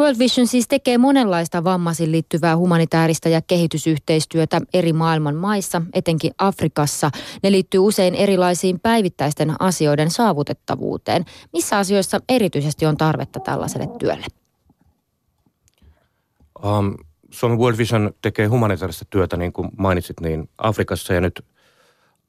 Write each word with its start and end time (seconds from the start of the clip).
World 0.00 0.18
Vision 0.18 0.46
siis 0.46 0.68
tekee 0.68 0.98
monenlaista 0.98 1.64
vammaisiin 1.64 2.12
liittyvää 2.12 2.56
humanitaarista 2.56 3.28
ja 3.28 3.42
kehitysyhteistyötä 3.42 4.60
eri 4.74 4.92
maailman 4.92 5.36
maissa, 5.36 5.82
etenkin 5.94 6.32
Afrikassa. 6.38 7.10
Ne 7.42 7.52
liittyy 7.52 7.80
usein 7.80 8.14
erilaisiin 8.14 8.80
päivittäisten 8.80 9.62
asioiden 9.62 10.10
saavutettavuuteen. 10.10 11.24
Missä 11.52 11.78
asioissa 11.78 12.20
erityisesti 12.28 12.86
on 12.86 12.96
tarvetta 12.96 13.40
tällaiselle 13.40 13.86
työlle? 13.98 14.26
Um, 16.64 16.94
Suomen 17.30 17.58
World 17.58 17.78
Vision 17.78 18.12
tekee 18.22 18.46
humanitaarista 18.46 19.04
työtä, 19.10 19.36
niin 19.36 19.52
kuin 19.52 19.68
mainitsit, 19.78 20.20
niin 20.20 20.48
Afrikassa 20.58 21.14
ja 21.14 21.20
nyt 21.20 21.44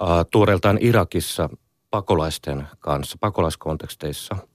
uh, 0.02 0.08
tuoreeltaan 0.32 0.78
Irakissa 0.82 1.50
pakolaisten 1.92 2.68
kanssa, 2.80 3.18
pakolaiskonteksteissa– 3.22 4.36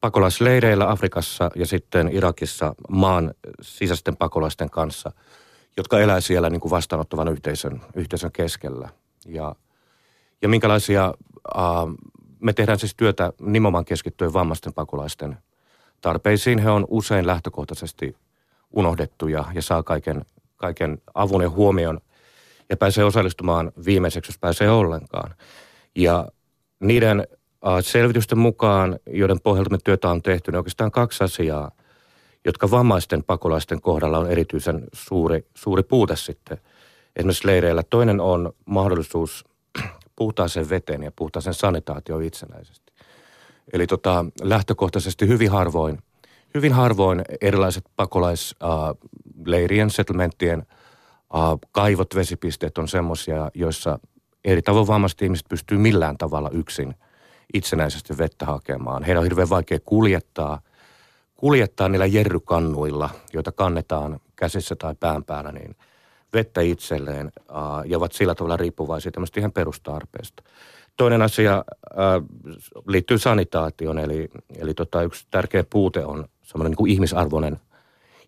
pakolaisleireillä 0.00 0.90
Afrikassa 0.90 1.50
ja 1.54 1.66
sitten 1.66 2.08
Irakissa 2.12 2.74
maan 2.88 3.34
sisäisten 3.60 4.16
pakolaisten 4.16 4.70
kanssa, 4.70 5.12
jotka 5.76 6.00
elää 6.00 6.20
siellä 6.20 6.50
niin 6.50 6.60
kuin 6.60 6.70
vastaanottavan 6.70 7.28
yhteisön, 7.28 7.80
yhteisön 7.94 8.32
keskellä. 8.32 8.88
Ja, 9.26 9.54
ja 10.42 10.48
minkälaisia, 10.48 11.14
äh, 11.56 11.62
me 12.40 12.52
tehdään 12.52 12.78
siis 12.78 12.94
työtä 12.94 13.32
nimenomaan 13.40 13.84
keskittyen 13.84 14.32
vammaisten 14.32 14.72
pakolaisten 14.72 15.38
tarpeisiin. 16.00 16.58
He 16.58 16.70
on 16.70 16.86
usein 16.88 17.26
lähtökohtaisesti 17.26 18.16
unohdettuja 18.70 19.44
ja 19.54 19.62
saa 19.62 19.82
kaiken, 19.82 20.24
kaiken 20.56 21.02
avun 21.14 21.42
ja 21.42 21.50
huomion 21.50 22.00
ja 22.70 22.76
pääsee 22.76 23.04
osallistumaan 23.04 23.72
viimeiseksi, 23.84 24.30
jos 24.30 24.38
pääsee 24.38 24.70
ollenkaan. 24.70 25.34
Ja 25.94 26.28
niiden 26.80 27.26
selvitysten 27.80 28.38
mukaan, 28.38 28.98
joiden 29.06 29.40
pohjalta 29.40 29.70
me 29.70 29.78
työtä 29.84 30.10
on 30.10 30.22
tehty, 30.22 30.50
niin 30.50 30.58
oikeastaan 30.58 30.90
kaksi 30.90 31.24
asiaa, 31.24 31.70
jotka 32.44 32.70
vammaisten 32.70 33.24
pakolaisten 33.24 33.80
kohdalla 33.80 34.18
on 34.18 34.30
erityisen 34.30 34.84
suuri, 34.92 35.46
suuri 35.54 35.82
puute 35.82 36.16
sitten 36.16 36.58
esimerkiksi 37.16 37.46
leireillä. 37.46 37.82
Toinen 37.82 38.20
on 38.20 38.52
mahdollisuus 38.66 39.44
puhtaaseen 40.16 40.70
veteen 40.70 41.02
ja 41.02 41.12
puhtaaseen 41.16 41.54
sanitaatioon 41.54 42.22
itsenäisesti. 42.22 42.92
Eli 43.72 43.86
tota, 43.86 44.24
lähtökohtaisesti 44.42 45.28
hyvin 45.28 45.50
harvoin, 45.50 45.98
hyvin 46.54 46.72
harvoin 46.72 47.22
erilaiset 47.40 47.84
pakolaisleirien, 47.96 49.90
settlementtien 49.90 50.66
kaivot, 51.72 52.14
vesipisteet 52.14 52.78
on 52.78 52.88
semmoisia, 52.88 53.50
joissa 53.54 53.98
eri 54.44 54.62
tavoin 54.62 54.86
vammaiset 54.86 55.22
ihmiset 55.22 55.46
pystyy 55.48 55.78
millään 55.78 56.18
tavalla 56.18 56.50
yksin– 56.50 56.94
itsenäisesti 57.54 58.18
vettä 58.18 58.46
hakemaan. 58.46 59.02
Heidän 59.02 59.18
on 59.18 59.24
hirveän 59.24 59.50
vaikea 59.50 59.78
kuljettaa, 59.84 60.60
kuljettaa 61.36 61.88
niillä 61.88 62.06
jerrykannuilla, 62.06 63.10
joita 63.32 63.52
kannetaan 63.52 64.20
käsissä 64.36 64.76
tai 64.76 64.94
pään 65.00 65.24
päällä, 65.24 65.52
niin 65.52 65.76
vettä 66.32 66.60
itselleen 66.60 67.32
ja 67.84 67.98
ovat 67.98 68.12
sillä 68.12 68.34
tavalla 68.34 68.56
riippuvaisia 68.56 69.12
tämmöistä 69.12 69.40
ihan 69.40 69.52
perustarpeesta. 69.52 70.42
Toinen 70.96 71.22
asia 71.22 71.56
äh, 71.56 72.22
liittyy 72.86 73.18
sanitaatioon, 73.18 73.98
eli, 73.98 74.30
eli 74.56 74.74
tota, 74.74 75.02
yksi 75.02 75.26
tärkeä 75.30 75.64
puute 75.70 76.04
on 76.04 76.28
semmoinen 76.42 76.70
niin 76.70 76.76
kuin 76.76 76.90
ihmisarvoinen, 76.90 77.60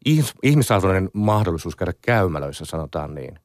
ihmis, 0.04 0.34
ihmisarvoinen 0.42 1.10
mahdollisuus 1.12 1.76
käydä 1.76 1.92
käymälöissä, 2.02 2.64
sanotaan 2.64 3.14
niin. 3.14 3.38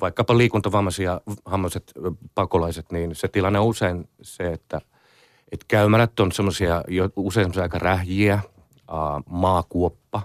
Vaikkapa 0.00 0.38
liikuntavammaiset 0.38 1.92
pakolaiset, 2.34 2.92
niin 2.92 3.14
se 3.14 3.28
tilanne 3.28 3.58
on 3.58 3.66
usein 3.66 4.08
se, 4.22 4.52
että– 4.52 4.80
et 5.52 5.64
käymälät 5.68 6.20
on 6.20 6.32
semmoisia 6.32 6.82
usein 7.16 7.60
aika 7.62 7.78
rähjiä, 7.78 8.40
maakuoppa. 9.30 10.22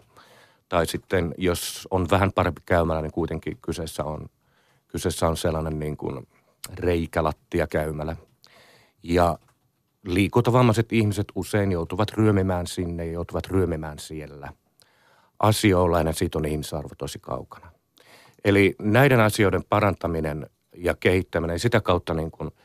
Tai 0.70 0.88
sitten 0.88 1.36
jos 1.38 1.88
on 1.92 2.08
vähän 2.12 2.32
parempi 2.32 2.62
käymälä, 2.66 3.02
niin 3.02 3.12
kuitenkin 3.12 3.58
kyseessä 3.62 4.04
on, 4.04 4.30
kyseessä 4.88 5.28
on 5.28 5.38
sellainen 5.38 5.80
niin 5.80 5.98
kuin 5.98 6.28
reikälattia 6.74 7.68
käymälä. 7.68 8.16
Ja 9.04 9.40
liikuntavammaiset 10.06 10.94
ihmiset 10.94 11.28
usein 11.36 11.72
joutuvat 11.72 12.12
ryömimään 12.12 12.68
sinne 12.68 13.06
ja 13.06 13.12
joutuvat 13.12 13.48
ryömimään 13.48 14.00
siellä 14.00 14.54
asioilla 15.40 16.02
ja 16.02 16.14
siitä 16.14 16.38
on 16.38 16.46
ihmisarvo 16.46 16.96
tosi 16.98 17.20
kaukana. 17.20 17.72
Eli 18.46 18.76
näiden 18.80 19.20
asioiden 19.20 19.64
parantaminen 19.70 20.50
ja 20.76 20.96
kehittäminen 21.00 21.60
sitä 21.60 21.82
kautta 21.82 22.14
niin 22.14 22.32
kuin– 22.32 22.52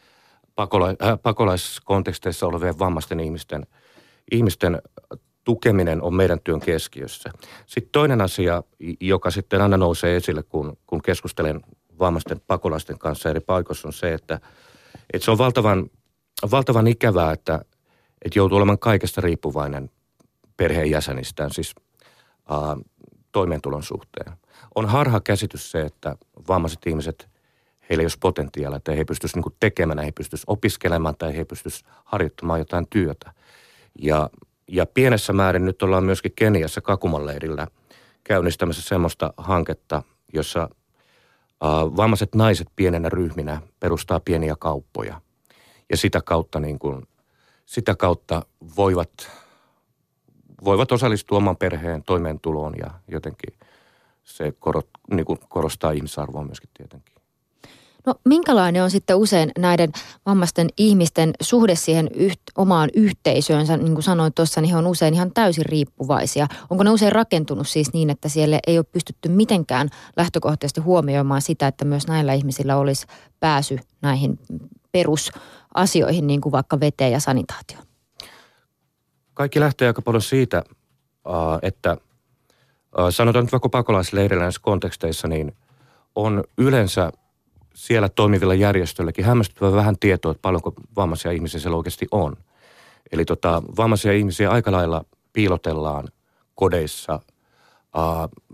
pakola- 0.56 1.06
äh, 1.08 1.18
pakolaiskonteksteissa 1.22 2.46
olevien 2.46 2.78
vammaisten 2.78 3.20
ihmisten, 3.20 3.66
ihmisten 4.32 4.82
tukeminen 5.44 6.02
on 6.02 6.14
meidän 6.14 6.40
työn 6.44 6.60
keskiössä. 6.60 7.30
Sitten 7.66 7.92
toinen 7.92 8.20
asia, 8.20 8.62
joka 9.00 9.30
sitten 9.30 9.60
aina 9.60 9.76
nousee 9.76 10.16
esille, 10.16 10.42
kun, 10.42 10.76
kun 10.86 11.02
keskustelen 11.02 11.60
vammaisten 11.98 12.40
pakolaisten 12.46 12.98
kanssa 12.98 13.30
eri 13.30 13.40
paikoissa, 13.40 13.88
on 13.88 13.92
se, 13.92 14.14
että, 14.14 14.40
että 15.12 15.24
se 15.24 15.30
on 15.30 15.38
valtavan, 15.38 15.90
valtavan 16.50 16.86
ikävää, 16.86 17.32
että, 17.32 17.64
että 18.24 18.38
joutuu 18.38 18.56
olemaan 18.58 18.78
kaikesta 18.78 19.20
riippuvainen 19.20 19.90
perheenjäsenistään, 20.56 21.50
siis 21.50 21.74
ää, 22.50 22.76
toimeentulon 23.32 23.82
suhteen. 23.82 24.32
On 24.74 24.86
harha 24.86 25.20
käsitys 25.20 25.70
se, 25.70 25.80
että 25.80 26.16
vammaiset 26.48 26.86
ihmiset– 26.86 27.28
heillä 27.90 28.02
ei 28.02 28.04
olisi 28.04 28.18
potentiaalia, 28.20 28.76
että 28.76 28.92
he 28.92 29.04
pystyisi 29.04 29.38
niin 29.38 29.56
tekemään, 29.60 29.98
he 29.98 30.12
pystyisi 30.12 30.44
opiskelemaan 30.46 31.16
tai 31.18 31.36
he 31.36 31.44
pystyisi 31.44 31.84
harjoittamaan 32.04 32.58
jotain 32.58 32.86
työtä. 32.90 33.32
Ja, 34.02 34.30
ja 34.68 34.86
pienessä 34.86 35.32
määrin 35.32 35.64
nyt 35.64 35.82
ollaan 35.82 36.04
myöskin 36.04 36.32
Keniassa 36.36 36.80
Kakuman 36.80 37.26
leirillä 37.26 37.66
käynnistämässä 38.24 38.82
semmoista 38.82 39.34
hanketta, 39.36 40.02
jossa 40.32 40.62
äh, 40.62 41.70
vammaiset 41.96 42.34
naiset 42.34 42.68
pienenä 42.76 43.08
ryhminä 43.08 43.60
perustaa 43.80 44.20
pieniä 44.20 44.54
kauppoja. 44.58 45.20
Ja 45.90 45.96
sitä 45.96 46.20
kautta, 46.24 46.60
niin 46.60 46.78
kuin, 46.78 47.08
sitä 47.66 47.94
kautta 47.94 48.46
voivat, 48.76 49.30
voivat 50.64 50.92
osallistua 50.92 51.38
oman 51.38 51.56
perheen 51.56 52.02
toimeentuloon 52.02 52.74
ja 52.78 52.90
jotenkin 53.08 53.54
se 54.24 54.52
korot, 54.58 54.88
niin 55.10 55.26
kuin 55.26 55.38
korostaa 55.48 55.90
ihmisarvoa 55.90 56.44
myöskin 56.44 56.70
tietenkin. 56.74 57.15
No 58.06 58.14
minkälainen 58.24 58.82
on 58.82 58.90
sitten 58.90 59.16
usein 59.16 59.50
näiden 59.58 59.92
vammaisten 60.26 60.68
ihmisten 60.76 61.32
suhde 61.40 61.74
siihen 61.74 62.10
yht, 62.14 62.40
omaan 62.56 62.90
yhteisöönsä? 62.94 63.76
Niin 63.76 63.94
kuin 63.94 64.02
sanoin 64.02 64.32
tuossa, 64.34 64.60
niin 64.60 64.70
he 64.70 64.76
on 64.76 64.86
usein 64.86 65.14
ihan 65.14 65.32
täysin 65.34 65.66
riippuvaisia. 65.66 66.46
Onko 66.70 66.84
ne 66.84 66.90
usein 66.90 67.12
rakentunut 67.12 67.68
siis 67.68 67.92
niin, 67.92 68.10
että 68.10 68.28
siellä 68.28 68.58
ei 68.66 68.78
ole 68.78 68.86
pystytty 68.92 69.28
mitenkään 69.28 69.88
lähtökohtaisesti 70.16 70.80
huomioimaan 70.80 71.42
sitä, 71.42 71.66
että 71.66 71.84
myös 71.84 72.06
näillä 72.06 72.32
ihmisillä 72.32 72.76
olisi 72.76 73.06
pääsy 73.40 73.78
näihin 74.02 74.38
perusasioihin, 74.92 76.26
niin 76.26 76.40
kuin 76.40 76.52
vaikka 76.52 76.80
veteen 76.80 77.12
ja 77.12 77.20
sanitaatioon? 77.20 77.84
Kaikki 79.34 79.60
lähtee 79.60 79.88
aika 79.88 80.02
paljon 80.02 80.22
siitä, 80.22 80.64
että 81.62 81.96
sanotaan 83.10 83.44
nyt 83.44 83.52
vaikka 83.52 83.68
pakolaisleirillä 83.68 84.42
näissä 84.42 84.60
konteksteissa, 84.64 85.28
niin 85.28 85.56
on 86.14 86.44
yleensä– 86.58 87.12
siellä 87.76 88.08
toimivilla 88.08 88.54
järjestöilläkin 88.54 89.24
hämmästyttävän 89.24 89.72
vähän 89.72 89.98
tietoa, 89.98 90.30
että 90.30 90.42
paljonko 90.42 90.74
vammaisia 90.96 91.32
ihmisiä 91.32 91.60
siellä 91.60 91.76
oikeasti 91.76 92.06
on. 92.10 92.36
Eli 93.12 93.24
tota, 93.24 93.62
vammaisia 93.76 94.12
ihmisiä 94.12 94.50
aika 94.50 94.72
lailla 94.72 95.04
piilotellaan 95.32 96.08
kodeissa. 96.54 97.20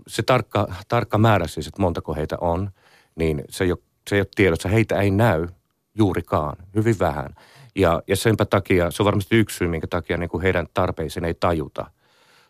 Se 0.07 0.23
tarkka, 0.23 0.67
tarkka 0.87 1.17
määrä 1.17 1.47
siis, 1.47 1.67
että 1.67 1.81
montako 1.81 2.13
heitä 2.13 2.37
on, 2.41 2.69
niin 3.15 3.43
se 3.49 3.63
ei 3.63 3.71
ole, 3.71 3.79
se 4.09 4.15
ei 4.15 4.21
ole 4.21 4.27
tiedossa. 4.35 4.69
Heitä 4.69 5.01
ei 5.01 5.11
näy 5.11 5.47
juurikaan, 5.95 6.55
hyvin 6.75 6.99
vähän. 6.99 7.35
Ja, 7.75 8.01
ja 8.07 8.15
senpä 8.15 8.45
takia, 8.45 8.91
se 8.91 9.03
on 9.03 9.05
varmasti 9.05 9.35
yksi 9.35 9.57
syy, 9.57 9.67
minkä 9.67 9.87
takia 9.87 10.17
niin 10.17 10.29
kuin 10.29 10.43
heidän 10.43 10.67
tarpeisiin 10.73 11.25
ei 11.25 11.33
tajuta, 11.33 11.85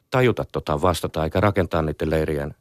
tajuta 0.09 0.45
tota 0.51 0.81
vastata 0.81 1.23
eikä 1.23 1.39
rakentaa 1.39 1.81
niiden 1.81 2.09
leirien 2.09 2.55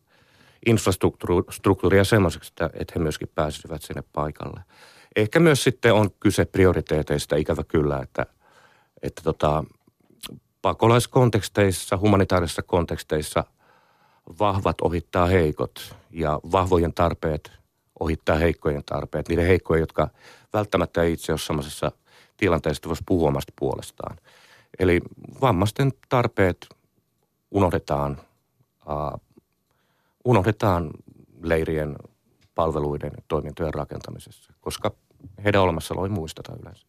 infrastruktuuria 0.66 2.04
semmoiseksi, 2.04 2.52
että, 2.52 2.70
että 2.74 2.92
he 2.96 3.02
myöskin 3.02 3.28
pääsisivät 3.34 3.82
sinne 3.82 4.02
paikalle. 4.12 4.60
Ehkä 5.16 5.40
myös 5.40 5.64
sitten 5.64 5.94
on 5.94 6.10
kyse 6.20 6.44
prioriteeteista, 6.44 7.36
ikävä 7.36 7.62
kyllä, 7.64 7.98
että, 8.02 8.26
että 9.02 9.22
tota, 9.22 9.64
pakolaiskonteksteissa, 10.62 11.96
humanitaarisissa 11.96 12.62
konteksteissa 12.62 13.44
vahvat 14.38 14.80
ohittaa 14.80 15.26
heikot 15.26 15.96
ja 16.10 16.40
vahvojen 16.52 16.94
tarpeet 16.94 17.52
ohittaa 18.00 18.36
heikkojen 18.36 18.82
tarpeet. 18.86 19.28
Niiden 19.28 19.46
heikkojen, 19.46 19.80
jotka 19.80 20.08
välttämättä 20.52 21.02
ei 21.02 21.12
itse 21.12 21.32
ole 21.32 21.38
sellaisessa 21.38 21.92
tilanteessa, 22.36 22.88
voisi 22.88 23.02
puhua 23.06 23.28
omasta 23.28 23.52
puolestaan. 23.58 24.16
Eli 24.78 25.00
vammaisten 25.40 25.92
tarpeet 26.08 26.68
unohdetaan 27.50 28.20
unohdetaan 30.24 30.90
leirien 31.42 31.96
palveluiden 32.54 33.12
toimintojen 33.28 33.74
rakentamisessa, 33.74 34.52
koska 34.60 34.92
heidän 35.44 35.62
olemassaolo 35.62 36.04
ei 36.04 36.10
muisteta 36.10 36.56
yleensä. 36.62 36.86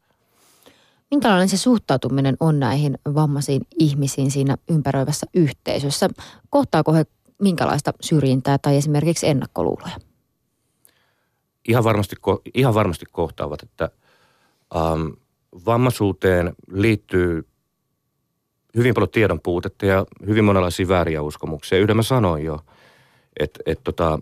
Minkälainen 1.11 1.49
se 1.49 1.57
suhtautuminen 1.57 2.37
on 2.39 2.59
näihin 2.59 2.97
vammaisiin 3.15 3.61
ihmisiin 3.79 4.31
siinä 4.31 4.57
ympäröivässä 4.69 5.27
yhteisössä? 5.33 6.09
Kohtaako 6.49 6.93
he 6.93 7.05
minkälaista 7.41 7.93
syrjintää 8.01 8.57
tai 8.57 8.77
esimerkiksi 8.77 9.27
ennakkoluuloja? 9.27 9.99
Ihan 11.67 11.83
varmasti, 11.83 12.15
ihan 12.53 12.73
varmasti 12.73 13.05
kohtaavat, 13.11 13.63
että 13.63 13.89
ähm, 14.75 15.07
vammaisuuteen 15.65 16.53
liittyy 16.71 17.47
hyvin 18.75 18.93
paljon 18.93 19.09
tiedon 19.09 19.39
puutetta 19.41 19.85
ja 19.85 20.05
hyvin 20.25 20.45
monenlaisia 20.45 20.87
vääriä 20.87 21.21
uskomuksia. 21.21 21.79
Yhden 21.79 21.95
mä 21.95 22.03
sanoin 22.03 22.45
jo, 22.45 22.59
että, 23.39 23.59
että 23.65 23.83
tota, 23.83 24.19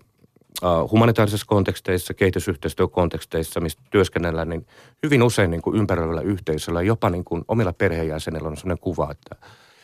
humanitaarisissa 0.92 1.46
konteksteissa, 1.46 2.14
kehitysyhteistyökonteksteissa, 2.14 3.60
mistä 3.60 3.82
työskennellään, 3.92 4.50
niin 4.50 4.68
hyvin 5.04 5.24
usein 5.24 5.52
niin 5.52 5.62
kuin 5.62 5.78
ympäröivällä 5.78 6.22
yhteisöllä, 6.22 6.82
jopa 6.82 7.10
niin 7.10 7.24
kuin 7.24 7.44
omilla 7.48 7.74
perheenjäsenillä 7.74 8.48
on 8.48 8.58
sellainen 8.58 8.82
kuva, 8.82 9.12
että 9.12 9.36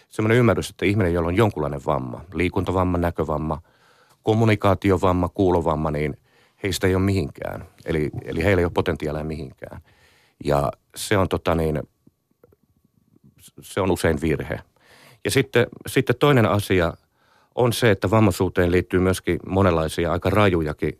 sellainen 0.09 0.37
ymmärrys, 0.37 0.69
että 0.69 0.85
ihminen, 0.85 1.13
jolla 1.13 1.27
on 1.27 1.35
jonkunlainen 1.35 1.81
vamma, 1.85 2.21
liikuntavamma, 2.33 2.97
näkövamma, 2.97 3.61
kommunikaatiovamma, 4.23 5.29
kuulovamma, 5.29 5.91
niin 5.91 6.17
heistä 6.63 6.87
ei 6.87 6.95
ole 6.95 7.03
mihinkään. 7.03 7.65
Eli, 7.85 8.09
eli 8.25 8.43
heillä 8.43 8.61
ei 8.61 8.65
ole 8.65 8.71
potentiaalia 8.73 9.23
mihinkään. 9.23 9.81
Ja 10.45 10.71
se 10.95 11.17
on, 11.17 11.29
tota 11.29 11.55
niin, 11.55 11.81
se 13.61 13.81
on 13.81 13.91
usein 13.91 14.21
virhe. 14.21 14.59
Ja 15.25 15.31
sitten, 15.31 15.67
sitten 15.87 16.15
toinen 16.19 16.45
asia– 16.45 16.93
on 17.57 17.73
se, 17.73 17.91
että 17.91 18.11
vammaisuuteen 18.11 18.71
liittyy 18.71 18.99
myöskin 18.99 19.39
monenlaisia 19.47 20.11
aika 20.11 20.29
rajujakin, 20.29 20.99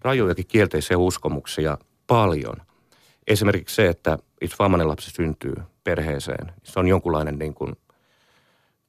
rajujakin 0.00 0.46
kielteisiä 0.46 0.98
uskomuksia 0.98 1.78
paljon. 2.06 2.56
Esimerkiksi 3.26 3.74
se, 3.74 3.88
että 3.88 4.18
jos 4.40 4.58
vammainen 4.58 4.88
lapsi 4.88 5.10
syntyy 5.10 5.54
perheeseen, 5.84 6.52
se 6.62 6.80
on 6.80 6.88
jonkunlainen 6.88 7.38
niin 7.38 7.54
kuin, 7.54 7.72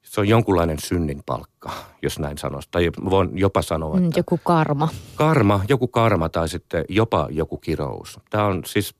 se 0.02 0.20
on 0.20 0.28
jonkunlainen 0.28 0.78
synnin 0.78 1.22
palkka, 1.26 1.70
jos 2.02 2.18
näin 2.18 2.38
sanoisi. 2.38 2.68
Tai 2.70 2.90
voin 3.10 3.38
jopa 3.38 3.62
sanoa, 3.62 3.96
mm, 3.96 4.04
että... 4.04 4.20
Joku 4.20 4.40
karma. 4.42 4.88
Karma, 5.14 5.60
joku 5.68 5.88
karma 5.88 6.28
tai 6.28 6.48
sitten 6.48 6.84
jopa 6.88 7.28
joku 7.30 7.56
kirous. 7.56 8.20
Tämä 8.30 8.44
on 8.44 8.62
siis 8.66 8.94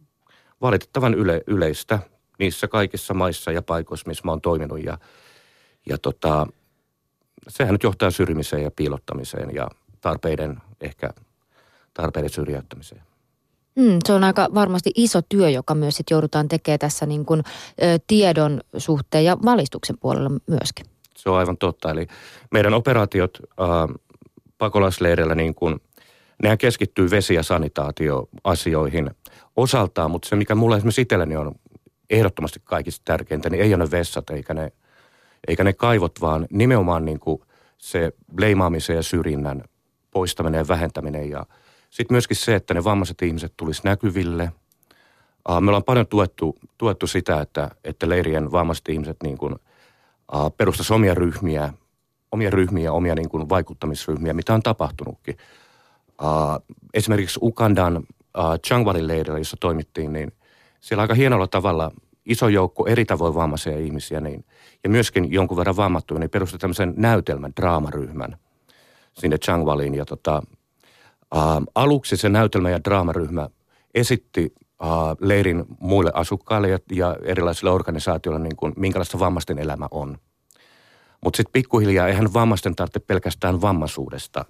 valitettavan 0.60 1.14
yle, 1.14 1.42
yleistä 1.46 1.98
niissä 2.38 2.68
kaikissa 2.68 3.14
maissa 3.14 3.52
ja 3.52 3.62
paikoissa, 3.62 4.08
missä 4.08 4.22
mä 4.24 4.32
oon 4.32 4.40
toiminut. 4.40 4.84
Ja, 4.84 4.98
ja 5.88 5.98
tota, 5.98 6.46
sehän 7.48 7.74
nyt 7.74 7.82
johtaa 7.82 8.10
syrjimiseen 8.10 8.62
ja 8.62 8.70
piilottamiseen 8.70 9.54
ja 9.54 9.68
tarpeiden 10.00 10.56
ehkä 10.80 11.10
tarpeiden 11.94 12.30
syrjäyttämiseen. 12.30 13.02
Mm, 13.76 13.98
se 14.04 14.12
on 14.12 14.24
aika 14.24 14.48
varmasti 14.54 14.90
iso 14.94 15.20
työ, 15.28 15.50
joka 15.50 15.74
myös 15.74 15.96
sit 15.96 16.10
joudutaan 16.10 16.48
tekemään 16.48 16.78
tässä 16.78 17.06
niin 17.06 17.24
kuin, 17.24 17.42
ö, 17.82 17.98
tiedon 18.06 18.60
suhteen 18.76 19.24
ja 19.24 19.36
valistuksen 19.44 19.98
puolella 19.98 20.30
myöskin. 20.46 20.86
Se 21.16 21.30
on 21.30 21.36
aivan 21.36 21.56
totta. 21.56 21.90
Eli 21.90 22.06
meidän 22.50 22.74
operaatiot 22.74 23.38
äh, 23.60 23.66
pakolaisleireillä, 24.58 25.34
niin 25.34 25.54
kuin, 25.54 25.80
nehän 26.42 26.58
keskittyy 26.58 27.10
vesi- 27.10 27.34
ja 27.34 27.42
sanitaatioasioihin 27.42 29.10
osaltaan, 29.56 30.10
mutta 30.10 30.28
se 30.28 30.36
mikä 30.36 30.54
mulle 30.54 30.76
esimerkiksi 30.76 31.00
itselleni 31.00 31.36
on 31.36 31.54
ehdottomasti 32.10 32.60
kaikista 32.64 33.02
tärkeintä, 33.04 33.50
niin 33.50 33.62
ei 33.62 33.74
ole 33.74 33.84
ne 33.84 33.90
vessat 33.90 34.30
eikä 34.30 34.54
ne– 34.54 34.72
eikä 35.48 35.64
ne 35.64 35.72
kaivot, 35.72 36.20
vaan 36.20 36.46
nimenomaan 36.50 37.04
niin 37.04 37.20
kuin 37.20 37.42
se 37.78 38.12
leimaamisen 38.38 38.96
ja 38.96 39.02
syrjinnän 39.02 39.62
poistaminen 40.10 40.58
ja 40.58 40.68
vähentäminen. 40.68 41.30
Ja 41.30 41.46
sitten 41.90 42.14
myöskin 42.14 42.36
se, 42.36 42.54
että 42.54 42.74
ne 42.74 42.84
vammaiset 42.84 43.22
ihmiset 43.22 43.52
tulisi 43.56 43.80
näkyville. 43.84 44.52
Me 45.60 45.68
ollaan 45.68 45.84
paljon 45.84 46.06
tuettu, 46.06 46.56
tuettu 46.78 47.06
sitä, 47.06 47.40
että, 47.40 47.70
että 47.84 48.08
leirien 48.08 48.52
vammaiset 48.52 48.88
ihmiset 48.88 49.16
niin 49.22 49.38
kuin, 49.38 49.54
perustaisi 50.56 50.94
omia 50.94 51.14
ryhmiä, 51.14 51.72
omia 52.32 52.50
ryhmiä, 52.50 52.92
omia 52.92 53.14
niin 53.14 53.28
kuin 53.28 53.48
vaikuttamisryhmiä, 53.48 54.32
mitä 54.32 54.54
on 54.54 54.62
tapahtunutkin. 54.62 55.36
Esimerkiksi 56.94 57.38
Ugandan 57.42 58.04
Changwalin 58.66 59.06
leirillä, 59.06 59.38
jossa 59.38 59.56
toimittiin, 59.60 60.12
niin 60.12 60.32
siellä 60.80 61.02
aika 61.02 61.14
hienolla 61.14 61.46
tavalla 61.46 61.90
iso 62.26 62.48
joukko 62.48 62.86
eri 62.86 63.04
tavoin 63.04 63.34
vammaisia 63.34 63.78
ihmisiä, 63.78 64.20
niin– 64.20 64.44
ja 64.86 64.90
myöskin 64.90 65.32
jonkun 65.32 65.56
verran 65.56 65.76
vammattuja, 65.76 66.20
niin 66.20 66.30
perusti 66.30 66.58
tämmöisen 66.58 66.94
näytelmän, 66.96 67.52
draamaryhmän 67.56 68.36
sinne 69.18 69.38
Changwaliin. 69.38 69.94
Ja 69.94 70.04
tota, 70.04 70.42
ä, 71.34 71.38
aluksi 71.74 72.16
se 72.16 72.28
näytelmä 72.28 72.70
ja 72.70 72.84
draamaryhmä 72.84 73.48
esitti 73.94 74.54
ä, 74.82 74.86
leirin 75.20 75.64
muille 75.80 76.10
asukkaille 76.14 76.68
ja, 76.68 76.78
ja 76.92 77.16
erilaisille 77.24 77.70
organisaatioille, 77.70 78.40
niin 78.40 78.56
kuin, 78.56 78.72
minkälaista 78.76 79.18
vammaisten 79.18 79.58
elämä 79.58 79.88
on. 79.90 80.18
Mutta 81.24 81.36
sitten 81.36 81.52
pikkuhiljaa 81.52 82.08
eihän 82.08 82.34
vammaisten 82.34 82.76
tarvitse 82.76 83.00
pelkästään 83.00 83.60
vammaisuudesta 83.60 84.44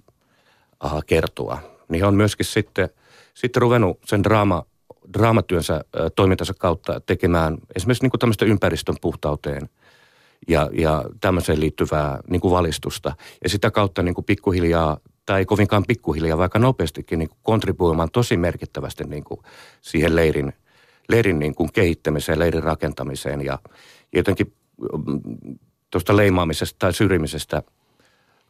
ä, 0.85 0.89
kertoa. 1.05 1.59
Niin 1.89 2.05
on 2.05 2.15
myöskin 2.15 2.45
sitten, 2.45 2.89
sitten 3.33 3.61
ruvennut 3.61 3.99
sen 4.05 4.23
draama, 4.23 4.65
draamatyönsä, 5.13 5.83
toimintansa 6.15 6.53
kautta 6.53 7.01
tekemään 7.01 7.57
esimerkiksi 7.75 8.03
niin 8.03 8.11
kuin 8.11 8.19
tämmöistä 8.19 8.45
ympäristön 8.45 8.95
puhtauteen– 9.01 9.69
ja, 10.47 10.69
ja 10.73 11.03
tämmöiseen 11.21 11.59
liittyvää 11.59 12.19
niin 12.29 12.41
kuin 12.41 12.51
valistusta. 12.51 13.15
Ja 13.43 13.49
sitä 13.49 13.71
kautta 13.71 14.03
niin 14.03 14.15
kuin 14.15 14.25
pikkuhiljaa, 14.25 14.97
tai 15.25 15.45
kovinkaan 15.45 15.83
pikkuhiljaa, 15.87 16.37
vaikka 16.37 16.59
nopeastikin 16.59 17.19
niin 17.19 17.29
kuin 17.29 17.39
kontribuoimaan 17.43 18.11
tosi 18.11 18.37
merkittävästi 18.37 19.03
niin 19.03 19.23
kuin 19.23 19.39
siihen 19.81 20.15
leirin, 20.15 20.53
leirin 21.09 21.39
niin 21.39 21.55
kuin 21.55 21.71
kehittämiseen, 21.73 22.39
leirin 22.39 22.63
rakentamiseen 22.63 23.41
ja 23.41 23.59
jotenkin 24.13 24.53
mm, 24.77 25.57
tuosta 25.89 26.15
leimaamisesta 26.15 26.75
tai 26.79 26.93
syrjimisestä, 26.93 27.63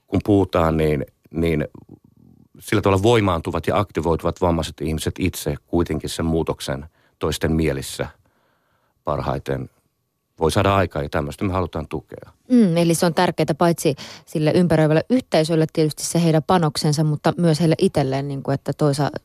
kun 0.08 0.22
puhutaan, 0.26 0.78
niin, 0.78 1.06
niin 1.32 1.68
sillä 2.60 2.82
tavalla 2.82 3.04
voimaantuvat 3.04 3.68
ja 3.68 3.80
aktivoituvat 3.80 4.42
vammaiset 4.42 4.82
ihmiset 4.82 5.16
itse 5.20 5.56
kuitenkin 5.68 6.10
sen 6.10 6.26
muutoksen 6.26 6.86
toisten 7.20 7.52
mielissä 7.52 8.08
parhaiten 9.04 9.70
voi 10.40 10.52
saada 10.52 10.76
aikaa 10.76 11.04
ja 11.04 11.10
tämmöistä 11.10 11.46
me 11.46 11.54
halutaan 11.54 11.88
tukea. 11.88 12.32
Mm, 12.52 12.78
eli 12.78 12.96
se 12.96 13.06
on 13.06 13.14
tärkeää 13.14 13.54
paitsi 13.58 13.96
sille 14.26 14.52
ympäröivälle 14.52 15.06
yhteisölle 15.10 15.66
tietysti 15.74 16.04
se 16.04 16.24
heidän 16.24 16.44
panoksensa, 16.44 17.04
mutta 17.04 17.34
myös 17.38 17.60
heille 17.60 17.76
itselleen, 17.78 18.28
niin 18.28 18.44
kuin, 18.44 18.56
että 18.56 18.74
toisaalta 18.74 19.20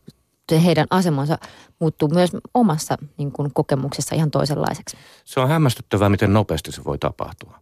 heidän 0.65 0.87
asemansa 0.91 1.39
muuttuu 1.79 2.09
myös 2.09 2.31
omassa 2.55 2.97
niin 3.19 3.33
kuin, 3.33 3.51
kokemuksessa 3.55 4.15
ihan 4.15 4.31
toisenlaiseksi. 4.31 4.97
Se 5.25 5.41
on 5.41 5.49
hämmästyttävää, 5.49 6.09
miten 6.09 6.33
nopeasti 6.33 6.73
se 6.73 6.85
voi 6.85 6.99
tapahtua. 6.99 7.59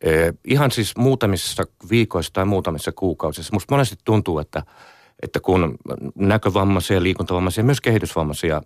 Eh, 0.00 0.34
ihan 0.44 0.70
siis 0.70 0.96
muutamissa 0.96 1.62
viikoissa 1.90 2.32
tai 2.32 2.44
muutamissa 2.44 2.92
kuukausissa. 2.92 3.52
Musta 3.52 3.74
monesti 3.74 3.96
tuntuu, 4.04 4.38
että, 4.38 4.62
että 5.22 5.40
kun 5.40 5.78
näkövammaisia, 6.14 7.02
liikuntavammaisia, 7.02 7.64
myös 7.64 7.80
kehitysvammaisia 7.80 8.62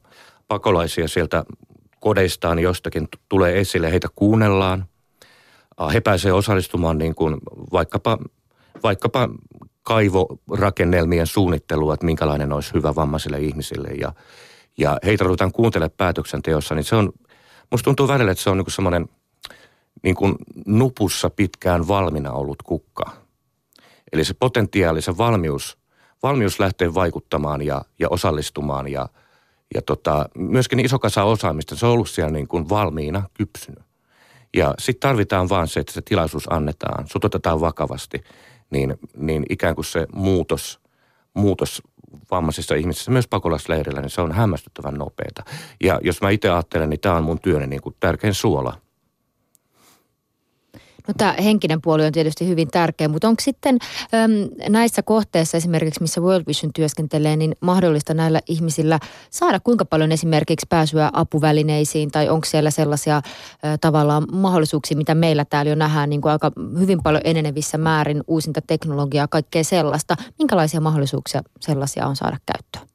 pakolaisia 0.49 1.09
sieltä 1.09 1.45
kodeistaan 2.01 2.59
jostakin 2.59 3.09
tulee 3.29 3.61
esille, 3.61 3.91
heitä 3.91 4.09
kuunnellaan. 4.15 4.85
He 5.93 6.01
pääsevät 6.01 6.35
osallistumaan 6.35 6.99
niin 6.99 7.15
kuin 7.15 7.37
vaikkapa, 7.73 8.19
vaikkapa 8.83 9.29
kaivorakennelmien 9.83 11.27
suunnittelua, 11.27 11.95
että 11.95 12.07
minkälainen 12.07 12.53
olisi 12.53 12.75
hyvä 12.75 12.95
vammaisille 12.95 13.39
ihmisille. 13.39 13.89
Ja, 13.89 14.13
ja 14.79 14.99
heitä 15.05 15.25
ruvetaan 15.25 15.53
kuuntelemaan 15.53 15.95
päätöksenteossa, 15.97 16.75
niin 16.75 16.85
se 16.85 16.97
on, 16.97 17.13
musta 17.71 17.85
tuntuu 17.85 18.09
välillä, 18.09 18.33
että 18.33 18.45
se 18.45 18.51
on 18.51 18.57
niin 18.57 18.71
semmoinen 18.71 19.09
niin 20.03 20.17
nupussa 20.67 21.31
pitkään 21.31 21.89
valmiina 21.89 22.33
ollut 22.33 22.63
kukka. 22.63 23.11
Eli 24.13 24.25
se 24.25 24.35
potentiaali, 24.35 25.03
se 25.03 25.19
valmius, 25.19 25.79
valmius 26.23 26.61
lähteä 26.61 26.95
vaikuttamaan 26.95 27.63
ja, 27.63 27.83
ja 27.99 28.09
osallistumaan 28.11 28.89
ja– 28.89 29.09
ja 29.75 29.83
tota, 29.83 30.29
myöskin 30.35 30.81
iso 30.81 30.99
kasa 30.99 31.25
osaamista, 31.25 31.77
se 31.77 31.87
on 31.87 31.93
ollut 31.93 32.11
siellä 32.11 32.31
niin 32.31 32.49
kuin 32.49 32.69
valmiina, 32.69 33.23
kypsynyt. 33.35 33.85
Ja 34.57 34.75
sitten 34.79 35.09
tarvitaan 35.09 35.49
vaan 35.49 35.69
se, 35.69 35.81
että 35.81 35.93
se 35.93 36.03
tilaisuus 36.03 36.53
annetaan, 36.53 37.09
sut 37.09 37.25
otetaan 37.25 37.61
vakavasti, 37.61 38.25
niin, 38.71 38.99
niin 39.17 39.47
ikään 39.51 39.75
kuin 39.75 39.85
se 39.85 40.07
muutos, 40.13 40.81
muutos 41.35 41.83
vammaisissa 42.31 42.75
ihmisissä, 42.75 43.11
myös 43.11 43.29
pakolaisleirillä, 43.29 44.01
niin 44.01 44.11
se 44.11 44.21
on 44.21 44.33
hämmästyttävän 44.33 44.95
nopeata. 44.95 45.43
Ja 45.83 46.01
jos 46.03 46.21
mä 46.21 46.31
itse 46.31 46.51
ajattelen, 46.51 46.91
niin 46.91 47.01
tämä 47.01 47.15
on 47.15 47.25
mun 47.25 47.41
työni 47.41 47.67
niin 47.67 47.83
kuin 47.83 47.97
tärkein 48.01 48.35
suola– 48.35 48.77
No 51.11 51.15
tämä 51.19 51.33
henkinen 51.33 51.81
puoli 51.81 52.07
on 52.07 52.13
tietysti 52.13 52.49
hyvin 52.49 52.69
tärkeä, 52.69 53.09
mutta 53.09 53.29
onko 53.29 53.41
sitten 53.41 53.79
äm, 54.15 54.31
näissä 54.73 55.03
kohteissa 55.03 55.57
esimerkiksi, 55.57 56.01
missä 56.01 56.21
World 56.21 56.45
Vision 56.47 56.73
työskentelee, 56.73 57.37
niin 57.37 57.55
mahdollista 57.61 58.15
näillä 58.15 58.41
ihmisillä 58.47 58.99
saada 59.31 59.61
kuinka 59.61 59.85
paljon 59.85 60.13
esimerkiksi 60.13 60.67
pääsyä 60.69 61.11
apuvälineisiin 61.13 62.11
tai 62.11 62.29
onko 62.29 62.45
siellä 62.45 62.71
sellaisia 62.71 63.17
ä, 63.17 63.23
tavallaan 63.81 64.27
mahdollisuuksia, 64.33 64.97
mitä 64.97 65.15
meillä 65.15 65.45
täällä 65.45 65.71
jo 65.71 65.75
nähdään 65.75 66.11
niin 66.11 66.21
kuin 66.21 66.33
aika 66.33 66.53
hyvin 66.79 67.03
paljon 67.03 67.23
enenevissä 67.25 67.79
määrin 67.79 68.23
uusinta 68.27 68.61
teknologiaa, 68.67 69.29
kaikkea 69.29 69.65
sellaista. 69.65 70.17
Minkälaisia 70.39 70.81
mahdollisuuksia 70.81 71.43
sellaisia 71.61 72.07
on 72.07 72.17
saada 72.17 72.37
käyttöön? 72.47 72.87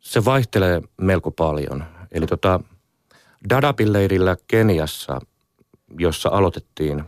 Se 0.00 0.24
vaihtelee 0.24 0.82
melko 1.00 1.30
paljon. 1.30 1.84
Eli 2.12 2.26
tota, 2.26 2.60
Dadabin 3.50 3.92
leirillä 3.92 4.36
Keniassa, 4.46 5.20
jossa 5.98 6.28
aloitettiin, 6.28 7.04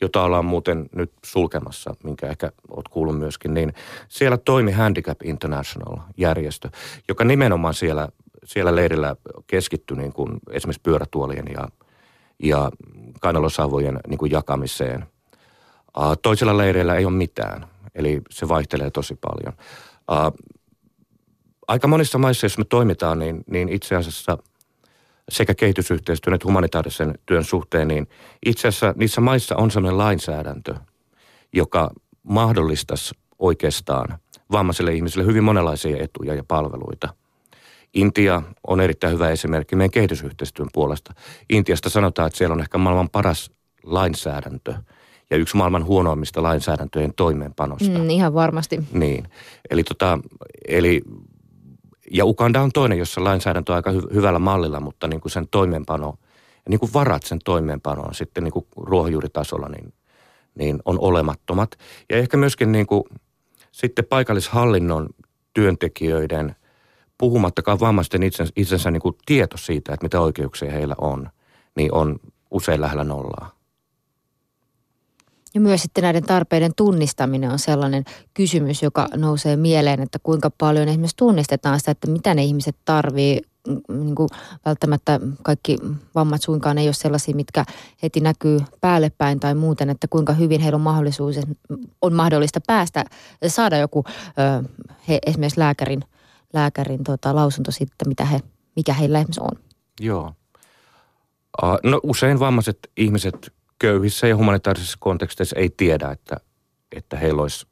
jota 0.00 0.22
ollaan 0.22 0.44
muuten 0.44 0.88
nyt 0.92 1.12
sulkemassa, 1.24 1.94
minkä 2.04 2.26
ehkä 2.26 2.52
olet 2.68 2.88
kuullut 2.88 3.18
myöskin, 3.18 3.54
niin 3.54 3.74
siellä 4.08 4.36
toimi 4.36 4.72
Handicap 4.72 5.22
International-järjestö, 5.24 6.68
joka 7.08 7.24
nimenomaan 7.24 7.74
siellä, 7.74 8.08
siellä 8.44 8.76
leirillä 8.76 9.16
keskittyi 9.46 9.96
niin 9.96 10.12
kuin 10.12 10.40
esimerkiksi 10.50 10.82
pyörätuolien 10.82 11.44
ja, 11.54 11.68
ja 12.42 12.70
kainalosavojen 13.20 14.00
niin 14.08 14.18
kuin 14.18 14.32
jakamiseen. 14.32 15.06
Toisella 16.22 16.58
leireillä 16.58 16.96
ei 16.96 17.04
ole 17.04 17.14
mitään, 17.14 17.66
eli 17.94 18.22
se 18.30 18.48
vaihtelee 18.48 18.90
tosi 18.90 19.18
paljon. 19.20 19.52
Aika 21.68 21.88
monissa 21.88 22.18
maissa, 22.18 22.44
jos 22.44 22.58
me 22.58 22.64
toimitaan, 22.64 23.18
niin, 23.18 23.44
niin 23.50 23.68
itse 23.68 23.96
asiassa– 23.96 24.38
sekä 25.28 25.54
kehitysyhteistyön 25.54 26.34
että 26.34 26.48
humanitaarisen 26.48 27.14
työn 27.26 27.44
suhteen, 27.44 27.88
niin 27.88 28.06
itse 28.46 28.68
asiassa 28.68 28.94
niissä 28.96 29.20
maissa 29.20 29.56
on 29.56 29.70
sellainen 29.70 29.98
lainsäädäntö, 29.98 30.74
joka 31.52 31.90
mahdollistaisi 32.22 33.14
oikeastaan 33.38 34.18
vammaisille 34.52 34.94
ihmisille 34.94 35.26
hyvin 35.26 35.44
monenlaisia 35.44 36.02
etuja 36.04 36.34
ja 36.34 36.44
palveluita. 36.48 37.14
Intia 37.94 38.42
on 38.66 38.80
erittäin 38.80 39.12
hyvä 39.12 39.30
esimerkki 39.30 39.76
meidän 39.76 39.90
kehitysyhteistyön 39.90 40.68
puolesta. 40.72 41.14
Intiasta 41.50 41.90
sanotaan, 41.90 42.26
että 42.26 42.36
siellä 42.38 42.54
on 42.54 42.60
ehkä 42.60 42.78
maailman 42.78 43.10
paras 43.10 43.50
lainsäädäntö 43.82 44.74
ja 45.30 45.36
yksi 45.36 45.56
maailman 45.56 45.84
huonoimmista 45.84 46.42
lainsäädäntöjen 46.42 47.14
toimeenpanosta. 47.16 47.98
Mm, 47.98 48.10
ihan 48.10 48.34
varmasti. 48.34 48.80
Niin. 48.92 49.28
Eli, 49.70 49.84
tota, 49.84 50.18
eli 50.68 51.02
ja 52.12 52.24
Uganda 52.24 52.62
on 52.62 52.72
toinen, 52.72 52.98
jossa 52.98 53.24
lainsäädäntö 53.24 53.72
on 53.72 53.76
aika 53.76 53.90
hy- 53.90 54.14
hyvällä 54.14 54.38
mallilla, 54.38 54.80
mutta 54.80 55.08
niin 55.08 55.20
kuin 55.20 55.32
sen 55.32 55.48
toimeenpano, 55.50 56.14
niin 56.68 56.80
kuin 56.80 56.92
varat 56.92 57.22
sen 57.22 57.38
toimeenpanoon 57.44 58.14
sitten 58.14 58.44
niin 58.44 58.52
kuin 58.52 58.66
ruohonjuuritasolla, 58.76 59.68
niin, 59.68 59.92
niin 60.54 60.78
on 60.84 60.98
olemattomat. 61.00 61.78
Ja 62.10 62.16
ehkä 62.16 62.36
myöskin 62.36 62.72
niin 62.72 62.86
kuin, 62.86 63.04
sitten 63.72 64.04
paikallishallinnon 64.04 65.08
työntekijöiden, 65.54 66.56
puhumattakaan 67.18 67.80
vammaisten 67.80 68.22
itsensä, 68.22 68.52
itsensä 68.56 68.90
niin 68.90 69.02
kuin 69.02 69.16
tieto 69.26 69.56
siitä, 69.56 69.94
että 69.94 70.04
mitä 70.04 70.20
oikeuksia 70.20 70.72
heillä 70.72 70.94
on, 70.98 71.28
niin 71.76 71.94
on 71.94 72.16
usein 72.50 72.80
lähellä 72.80 73.04
nollaa. 73.04 73.61
Ja 75.54 75.60
myös 75.60 75.82
sitten 75.82 76.02
näiden 76.02 76.22
tarpeiden 76.22 76.72
tunnistaminen 76.76 77.50
on 77.50 77.58
sellainen 77.58 78.04
kysymys, 78.34 78.82
joka 78.82 79.08
nousee 79.16 79.56
mieleen, 79.56 80.00
että 80.00 80.18
kuinka 80.22 80.50
paljon 80.58 80.88
esimerkiksi 80.88 81.16
tunnistetaan 81.16 81.78
sitä, 81.78 81.90
että 81.90 82.10
mitä 82.10 82.34
ne 82.34 82.44
ihmiset 82.44 82.76
tarvii. 82.84 83.40
Niin 83.88 84.14
kuin 84.14 84.28
välttämättä 84.64 85.20
kaikki 85.42 85.78
vammat 86.14 86.42
suinkaan 86.42 86.78
ei 86.78 86.86
ole 86.86 86.92
sellaisia, 86.92 87.34
mitkä 87.34 87.64
heti 88.02 88.20
näkyy 88.20 88.60
päälle 88.80 89.10
päin 89.18 89.40
tai 89.40 89.54
muuten, 89.54 89.90
että 89.90 90.06
kuinka 90.08 90.32
hyvin 90.32 90.60
heillä 90.60 90.76
on 90.76 90.82
mahdollisuus, 90.82 91.36
on 92.02 92.12
mahdollista 92.12 92.60
päästä, 92.66 93.04
saada 93.46 93.76
joku 93.76 94.04
he, 95.08 95.18
esimerkiksi 95.26 95.60
lääkärin, 95.60 96.04
lääkärin 96.52 97.04
tota, 97.04 97.34
lausunto 97.34 97.70
siitä, 97.70 97.94
mitä 98.06 98.24
he, 98.24 98.40
mikä 98.76 98.92
heillä 98.92 99.18
esimerkiksi 99.18 99.40
on. 99.40 99.62
Joo. 100.00 100.32
No 101.82 102.00
usein 102.02 102.40
vammaiset 102.40 102.78
ihmiset 102.96 103.52
köyhissä 103.82 104.26
ja 104.26 104.36
humanitaarisissa 104.36 104.96
konteksteissa 105.00 105.56
ei 105.56 105.70
tiedä, 105.76 106.10
että, 106.10 106.36
että 106.96 107.16
heillä 107.16 107.42
olisi 107.42 107.66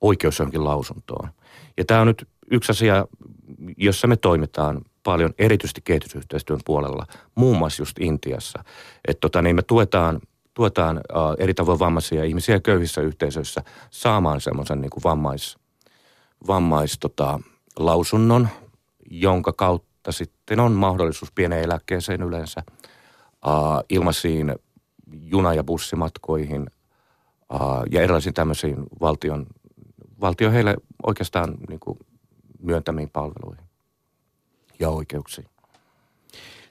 oikeus 0.00 0.38
johonkin 0.38 0.64
lausuntoon. 0.64 1.28
Ja 1.76 1.84
tämä 1.84 2.00
on 2.00 2.06
nyt 2.06 2.28
yksi 2.50 2.72
asia, 2.72 3.06
jossa 3.76 4.06
me 4.06 4.16
toimitaan 4.16 4.82
paljon, 5.02 5.34
erityisesti 5.38 5.80
kehitysyhteistyön 5.84 6.60
puolella, 6.64 7.06
muun 7.34 7.58
muassa 7.58 7.82
just 7.82 7.98
Intiassa. 8.00 8.64
Että 9.08 9.20
tota, 9.20 9.42
niin 9.42 9.56
me 9.56 9.62
tuetaan, 9.62 10.20
tuetaan 10.54 10.96
ä, 10.96 11.00
eri 11.38 11.54
tavoin 11.54 11.78
vammaisia 11.78 12.24
ihmisiä 12.24 12.60
köyhissä 12.60 13.00
yhteisöissä 13.00 13.62
saamaan 13.90 14.40
semmoisen 14.40 14.80
niin 14.80 14.90
kuin 14.90 15.02
vammais, 15.04 15.56
vammais 16.46 16.98
tota, 16.98 17.40
lausunnon, 17.76 18.48
jonka 19.10 19.52
kautta 19.52 20.12
sitten 20.12 20.60
on 20.60 20.72
mahdollisuus 20.72 21.32
pieneen 21.32 21.64
eläkkeeseen 21.64 22.22
yleensä, 22.22 22.62
ilmaisiin 23.88 24.54
juna- 25.12 25.54
ja 25.54 25.64
bussimatkoihin 25.64 26.62
uh, 27.54 27.60
ja 27.90 28.02
erilaisiin 28.02 28.34
tämmöisiin 28.34 28.76
valtion, 29.00 29.46
valtio 30.20 30.50
heille 30.50 30.76
oikeastaan 31.06 31.56
niin 31.68 31.80
kuin 31.80 31.98
myöntämiin 32.62 33.10
palveluihin 33.10 33.64
ja 34.78 34.90
oikeuksiin. 34.90 35.46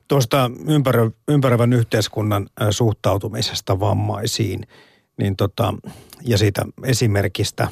Tuosta 0.08 0.52
ympärö, 0.68 1.10
ympäröivän 1.28 1.74
yhteiskunnan 1.74 2.50
suhtautumisesta 2.72 3.80
vammaisiin 3.80 4.68
niin 5.20 5.36
tota, 5.36 5.74
ja 6.26 6.38
siitä 6.38 6.66
esimerkistä 6.84 7.68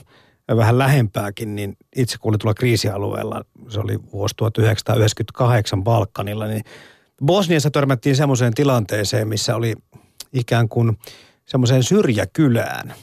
vähän 0.56 0.78
lähempääkin, 0.78 1.56
niin 1.56 1.78
itse 1.96 2.18
kun 2.18 2.32
oli 2.32 2.38
tuolla 2.38 2.54
kriisialueella, 2.54 3.46
se 3.70 3.80
oli 3.80 4.00
vuosi 4.14 4.36
1998 4.36 5.84
Balkanilla, 5.84 6.48
niin 6.48 6.64
Bosniassa 7.26 7.72
törmättiin 7.72 8.16
semmoiseen 8.16 8.54
tilanteeseen, 8.54 9.28
missä 9.28 9.56
oli 9.56 9.76
ikään 10.34 10.69
kuin 10.69 10.98
semmoiseen 11.46 11.84
syrjäkylään 11.84 12.93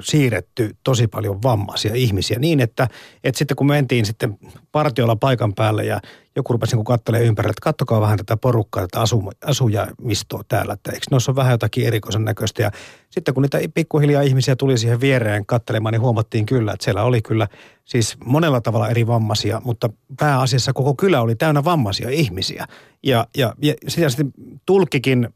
siirretty 0.00 0.76
tosi 0.84 1.06
paljon 1.06 1.42
vammaisia 1.42 1.94
ihmisiä 1.94 2.38
niin, 2.38 2.60
että, 2.60 2.88
että 3.24 3.38
sitten 3.38 3.56
kun 3.56 3.66
mentiin 3.66 4.06
sitten 4.06 4.38
partiolla 4.72 5.16
paikan 5.16 5.54
päälle 5.54 5.84
ja 5.84 6.00
joku 6.36 6.52
rupesi 6.52 6.76
niin 6.76 6.84
katselemaan 6.84 7.26
ympärillä, 7.26 7.50
että 7.50 7.64
kattokaa 7.64 8.00
vähän 8.00 8.18
tätä 8.18 8.36
porukkaa, 8.36 8.82
tätä 8.82 9.00
asu, 9.00 9.32
asujamistoa 9.44 10.42
täällä, 10.48 10.72
että 10.72 10.92
eikö 10.92 11.06
noissa 11.10 11.32
ole 11.32 11.36
vähän 11.36 11.52
jotakin 11.52 11.86
erikoisen 11.86 12.24
näköistä. 12.24 12.62
Ja 12.62 12.70
sitten 13.10 13.34
kun 13.34 13.42
niitä 13.42 13.58
pikkuhiljaa 13.74 14.22
ihmisiä 14.22 14.56
tuli 14.56 14.78
siihen 14.78 15.00
viereen 15.00 15.46
katselemaan, 15.46 15.92
niin 15.92 16.00
huomattiin 16.00 16.46
kyllä, 16.46 16.72
että 16.72 16.84
siellä 16.84 17.02
oli 17.02 17.22
kyllä 17.22 17.48
siis 17.84 18.16
monella 18.24 18.60
tavalla 18.60 18.88
eri 18.88 19.06
vammaisia, 19.06 19.60
mutta 19.64 19.90
pääasiassa 20.18 20.72
koko 20.72 20.94
kylä 20.94 21.20
oli 21.20 21.34
täynnä 21.34 21.64
vammaisia 21.64 22.10
ihmisiä. 22.10 22.66
Ja, 23.02 23.26
ja, 23.36 23.54
ja 23.96 24.10
sitten 24.10 24.32
tulkikin 24.66 25.28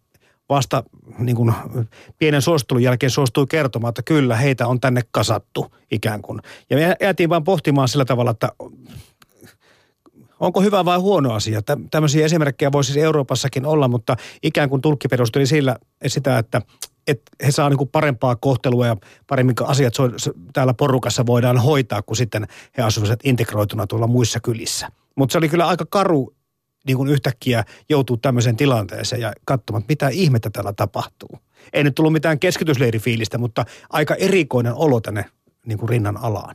vasta 0.48 0.84
niin 1.18 1.36
kuin 1.36 1.54
pienen 2.18 2.42
suosittelun 2.42 2.82
jälkeen 2.82 3.10
suostui 3.10 3.46
kertomaan, 3.46 3.88
että 3.88 4.02
kyllä 4.02 4.36
heitä 4.36 4.66
on 4.66 4.80
tänne 4.80 5.02
kasattu 5.10 5.74
ikään 5.90 6.22
kuin. 6.22 6.40
Ja 6.70 6.76
me 6.76 6.96
jäätiin 7.00 7.28
vaan 7.28 7.44
pohtimaan 7.44 7.88
sillä 7.88 8.04
tavalla, 8.04 8.30
että 8.30 8.52
onko 10.40 10.60
hyvä 10.60 10.84
vai 10.84 10.98
huono 10.98 11.32
asia. 11.32 11.60
Tämmöisiä 11.90 12.24
esimerkkejä 12.24 12.72
voisi 12.72 12.92
siis 12.92 13.04
Euroopassakin 13.04 13.66
olla, 13.66 13.88
mutta 13.88 14.16
ikään 14.42 14.68
kuin 14.68 14.82
tulkki 14.82 15.08
perusteli 15.08 15.46
sillä 15.46 15.76
sitä, 16.06 16.38
että 16.38 16.62
että 17.08 17.30
he 17.46 17.50
saa 17.50 17.68
niin 17.70 17.88
parempaa 17.88 18.36
kohtelua 18.36 18.86
ja 18.86 18.96
paremmin 19.26 19.54
asiat 19.64 19.94
so, 19.94 20.10
täällä 20.52 20.74
porukassa 20.74 21.26
voidaan 21.26 21.58
hoitaa, 21.58 22.02
kun 22.02 22.16
sitten 22.16 22.48
he 22.78 22.82
asuvat 22.82 23.20
integroituna 23.24 23.86
tuolla 23.86 24.06
muissa 24.06 24.40
kylissä. 24.40 24.88
Mutta 25.16 25.32
se 25.32 25.38
oli 25.38 25.48
kyllä 25.48 25.66
aika 25.66 25.86
karu 25.90 26.34
niin 26.86 26.96
kuin 26.96 27.08
yhtäkkiä 27.08 27.64
joutuu 27.88 28.16
tämmöiseen 28.16 28.56
tilanteeseen 28.56 29.22
ja 29.22 29.32
katsomaan, 29.44 29.84
mitä 29.88 30.08
ihmettä 30.08 30.50
täällä 30.50 30.72
tapahtuu. 30.72 31.38
Ei 31.72 31.84
nyt 31.84 31.94
tullut 31.94 32.12
mitään 32.12 32.38
keskitysleirifiilistä, 32.38 33.38
mutta 33.38 33.64
aika 33.90 34.14
erikoinen 34.14 34.74
olo 34.74 35.00
tänne 35.00 35.24
niin 35.66 35.78
kuin 35.78 35.88
rinnan 35.88 36.16
alaan. 36.16 36.54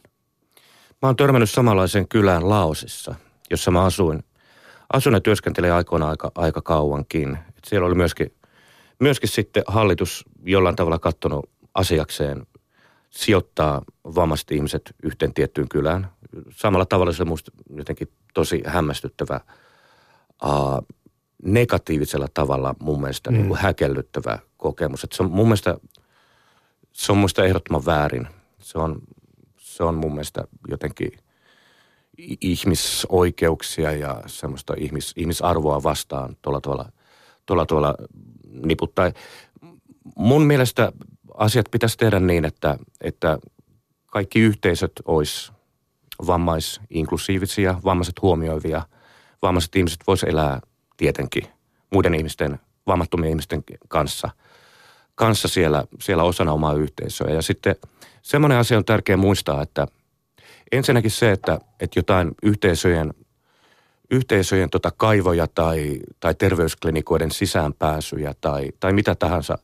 Mä 1.02 1.10
oon 1.10 1.16
törmännyt 1.16 1.50
samanlaisen 1.50 2.08
kylään 2.08 2.50
Laosissa, 2.50 3.16
jossa 3.50 3.72
mä 3.72 3.84
asuin. 3.84 4.24
Asun 4.94 5.14
ja 5.14 5.22
työskentelin 5.22 5.74
aikoina 5.74 6.10
aika, 6.10 6.32
aika 6.36 6.62
kauankin. 6.62 7.38
Et 7.58 7.64
siellä 7.68 7.88
oli 7.88 7.96
myöskin, 7.96 8.34
myöskin 9.00 9.30
sitten 9.30 9.64
hallitus 9.68 10.26
jollain 10.46 10.76
tavalla 10.76 11.00
katsonut 11.00 11.50
asiakseen 11.74 12.48
sijoittaa 13.10 13.82
vammaiset 14.04 14.52
ihmiset 14.52 14.96
yhteen 15.04 15.34
tiettyyn 15.34 15.70
kylään. 15.70 16.08
Samalla 16.50 16.86
tavalla 16.86 17.12
se 17.12 17.26
musta 17.26 17.52
jotenkin 17.76 18.08
tosi 18.34 18.64
hämmästyttävä– 18.66 19.40
uh, 20.44 20.88
negatiivisella 21.44 22.28
tavalla 22.34 22.76
mun 22.80 23.02
mielestä 23.02 23.32
mm. 23.32 23.38
niin 23.38 23.48
kuin 23.48 23.60
häkellyttävä 23.60 24.40
kokemus. 24.58 25.04
Että 25.04 25.18
se 25.18 25.24
on 25.24 25.32
mun 25.32 25.48
mielestä, 25.48 25.78
se 26.92 27.12
on 27.12 27.18
mun 27.18 27.22
mielestä 27.22 27.44
ehdottoman 27.44 27.86
väärin. 27.86 28.28
Se 28.60 28.78
on, 28.78 29.02
se 29.58 29.84
on 29.84 29.96
mun 29.96 30.12
mielestä 30.12 30.44
jotenkin 30.68 31.12
ihmisoikeuksia 32.42 33.92
ja 33.92 34.24
semmoista 34.26 34.74
ihmis, 34.78 35.14
ihmisarvoa 35.18 35.84
vastaan 35.84 36.36
tuolla 36.42 36.62
tavalla, 36.62 36.92
tuolla 37.46 37.66
tavalla 37.66 37.96
niputtaa. 38.66 39.12
Mun 40.16 40.42
mielestä 40.42 40.92
asiat 41.38 41.66
pitäisi 41.72 41.98
tehdä 41.98 42.20
niin, 42.20 42.46
että, 42.46 42.78
että 43.02 43.40
kaikki 44.06 44.40
yhteisöt 44.40 44.92
olisi 45.06 45.52
vammaisinklusiivisia, 46.28 47.80
vammaiset 47.84 48.22
huomioivia– 48.22 48.82
vammaiset 49.44 49.76
ihmiset 49.76 50.00
voisivat 50.08 50.34
elää 50.34 50.62
tietenkin 50.98 51.44
muiden 51.92 52.16
ihmisten, 52.16 52.60
vammattomien 52.88 53.30
ihmisten 53.30 53.64
kanssa, 53.88 54.30
kanssa 55.16 55.48
siellä, 55.48 55.84
siellä 56.00 56.24
osana 56.24 56.52
omaa 56.54 56.74
yhteisöä. 56.74 57.34
Ja 57.34 57.42
sitten 57.42 57.76
semmoinen 58.22 58.58
asia 58.58 58.78
on 58.78 58.86
tärkeä 58.86 59.18
muistaa, 59.18 59.62
että 59.62 59.88
ensinnäkin 60.72 61.12
se, 61.12 61.32
että, 61.32 61.60
että 61.80 62.00
jotain 62.00 62.32
yhteisöjen 62.44 63.14
yhteisöjen 64.12 64.70
tota 64.70 64.92
kaivoja 64.98 65.48
tai, 65.48 66.00
tai 66.20 66.36
terveysklinikoiden 66.36 67.32
sisäänpääsyjä 67.32 68.34
tai, 68.42 68.70
tai 68.80 68.94
mitä 68.94 69.16
tahansa 69.16 69.58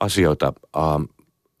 asioita 0.00 0.52
ähm, 0.76 1.02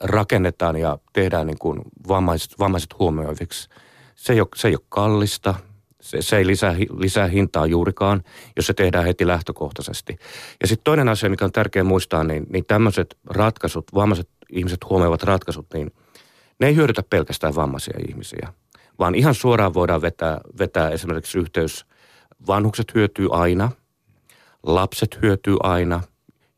rakennetaan 0.00 0.76
ja 0.76 0.98
tehdään 1.12 1.46
niin 1.46 1.58
kuin 1.58 1.80
vammaiset, 2.08 2.58
vammaiset 2.58 2.98
huomioiviksi. 2.98 3.68
Se 4.14 4.32
ei 4.32 4.40
ole, 4.40 4.48
se 4.56 4.68
ei 4.68 4.74
ole 4.74 4.84
kallista, 4.88 5.54
se, 6.00 6.22
se 6.22 6.36
ei 6.36 6.46
lisää, 6.46 6.74
lisää 6.98 7.26
hintaa 7.26 7.66
juurikaan, 7.66 8.22
jos 8.56 8.66
se 8.66 8.74
tehdään 8.74 9.04
heti 9.04 9.26
lähtökohtaisesti. 9.26 10.18
Ja 10.60 10.66
sitten 10.66 10.84
toinen 10.84 11.08
asia, 11.08 11.30
mikä 11.30 11.44
on 11.44 11.52
tärkeää 11.52 11.84
muistaa, 11.84 12.24
niin, 12.24 12.46
niin 12.52 12.64
tämmöiset 12.64 13.18
ratkaisut, 13.26 13.94
vammaiset 13.94 14.28
ihmiset 14.52 14.84
huomioivat 14.88 15.22
ratkaisut, 15.22 15.66
niin 15.74 15.90
ne 16.60 16.66
ei 16.66 16.74
hyödytä 16.74 17.02
pelkästään 17.02 17.54
vammaisia 17.54 17.98
ihmisiä, 18.08 18.52
vaan 18.98 19.14
ihan 19.14 19.34
suoraan 19.34 19.74
voidaan 19.74 20.02
vetää, 20.02 20.40
vetää 20.58 20.90
esimerkiksi 20.90 21.38
yhteys. 21.38 21.86
Vanhukset 22.46 22.94
hyötyy 22.94 23.28
aina, 23.30 23.70
lapset 24.62 25.18
hyötyy 25.22 25.56
aina. 25.62 26.02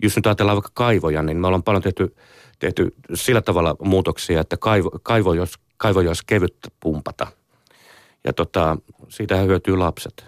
Jos 0.03 0.17
nyt 0.17 0.27
ajatellaan 0.27 0.57
vaikka 0.57 0.71
kaivoja, 0.75 1.23
niin 1.23 1.37
me 1.37 1.47
ollaan 1.47 1.63
paljon 1.63 1.83
tehty, 1.83 2.17
tehty 2.59 2.95
sillä 3.15 3.43
tavalla 3.43 3.77
muutoksia, 3.83 4.41
että 4.41 4.57
kaivo, 4.57 4.91
kaivo, 5.03 5.35
jos, 5.35 5.55
kaivo 5.77 6.01
jos 6.01 6.23
kevyt 6.23 6.57
pumpata– 6.81 7.27
ja 8.25 8.33
tota, 8.33 8.77
siitä 9.13 9.37
hyötyy 9.37 9.77
lapset 9.77 10.25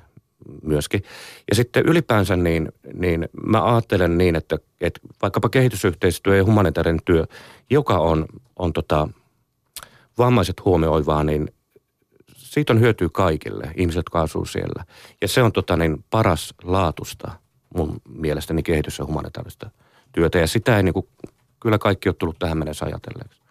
myöskin. 0.62 1.02
Ja 1.50 1.54
sitten 1.54 1.86
ylipäänsä 1.86 2.36
niin, 2.36 2.72
niin 2.94 3.28
mä 3.46 3.64
ajattelen 3.64 4.18
niin, 4.18 4.36
että, 4.36 4.58
että 4.80 5.00
vaikkapa 5.22 5.48
kehitysyhteistyö 5.48 6.36
ja 6.36 6.44
humanitaarinen 6.44 7.00
työ, 7.04 7.26
joka 7.70 7.98
on, 7.98 8.26
on 8.56 8.72
tota, 8.72 9.08
vammaiset 10.18 10.64
huomioivaa, 10.64 11.24
niin 11.24 11.48
siitä 12.36 12.72
on 12.72 12.80
hyötyä 12.80 13.08
kaikille 13.12 13.70
ihmiset, 13.76 13.98
jotka 13.98 14.22
asuu 14.22 14.44
siellä. 14.44 14.84
Ja 15.20 15.28
se 15.28 15.42
on 15.42 15.52
tota, 15.52 15.76
niin 15.76 16.04
paras 16.10 16.54
laatusta 16.62 17.30
mun 17.76 18.00
mielestäni 18.08 18.62
kehitys- 18.62 18.98
ja 18.98 19.04
humanitaarista 19.04 19.70
työtä. 20.12 20.38
Ja 20.38 20.46
sitä 20.46 20.76
ei 20.76 20.82
niin 20.82 20.94
kuin, 20.94 21.08
kyllä 21.60 21.78
kaikki 21.78 22.08
ole 22.08 22.16
tullut 22.18 22.38
tähän 22.38 22.58
mennessä 22.58 22.86
ajatelleeksi. 22.86 23.43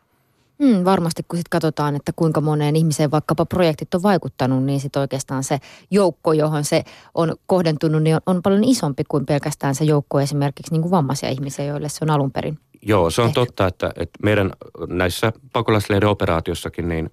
Mm, 0.60 0.86
varmasti 0.86 1.24
kun 1.28 1.38
sitten 1.38 1.50
katsotaan, 1.50 1.96
että 1.96 2.12
kuinka 2.16 2.42
moneen 2.42 2.76
ihmiseen 2.76 3.12
vaikkapa 3.12 3.46
projektit 3.46 3.94
on 3.94 4.04
vaikuttanut, 4.04 4.64
niin 4.64 4.80
sitten 4.80 5.00
oikeastaan 5.00 5.44
se 5.44 5.60
joukko, 5.92 6.34
johon 6.34 6.64
se 6.64 6.84
on 7.14 7.36
kohdentunut, 7.46 8.04
niin 8.04 8.16
on, 8.16 8.22
on 8.26 8.42
paljon 8.42 8.64
isompi 8.64 9.04
kuin 9.08 9.26
pelkästään 9.26 9.76
se 9.76 9.84
joukko 9.84 10.20
esimerkiksi 10.20 10.72
niin 10.72 10.82
kuin 10.82 10.92
vammaisia 10.92 11.30
ihmisiä, 11.30 11.66
joille 11.66 11.90
se 11.90 12.00
on 12.02 12.10
alun 12.10 12.32
perin. 12.32 12.60
Joo, 12.82 13.10
se 13.10 13.22
on 13.22 13.28
tehty. 13.28 13.40
totta, 13.40 13.68
että, 13.68 13.92
että 13.96 14.20
meidän 14.24 14.52
näissä 14.88 15.34
pakolaisleiden 15.54 16.10
operaatiossakin 16.10 16.90
niin 16.90 17.10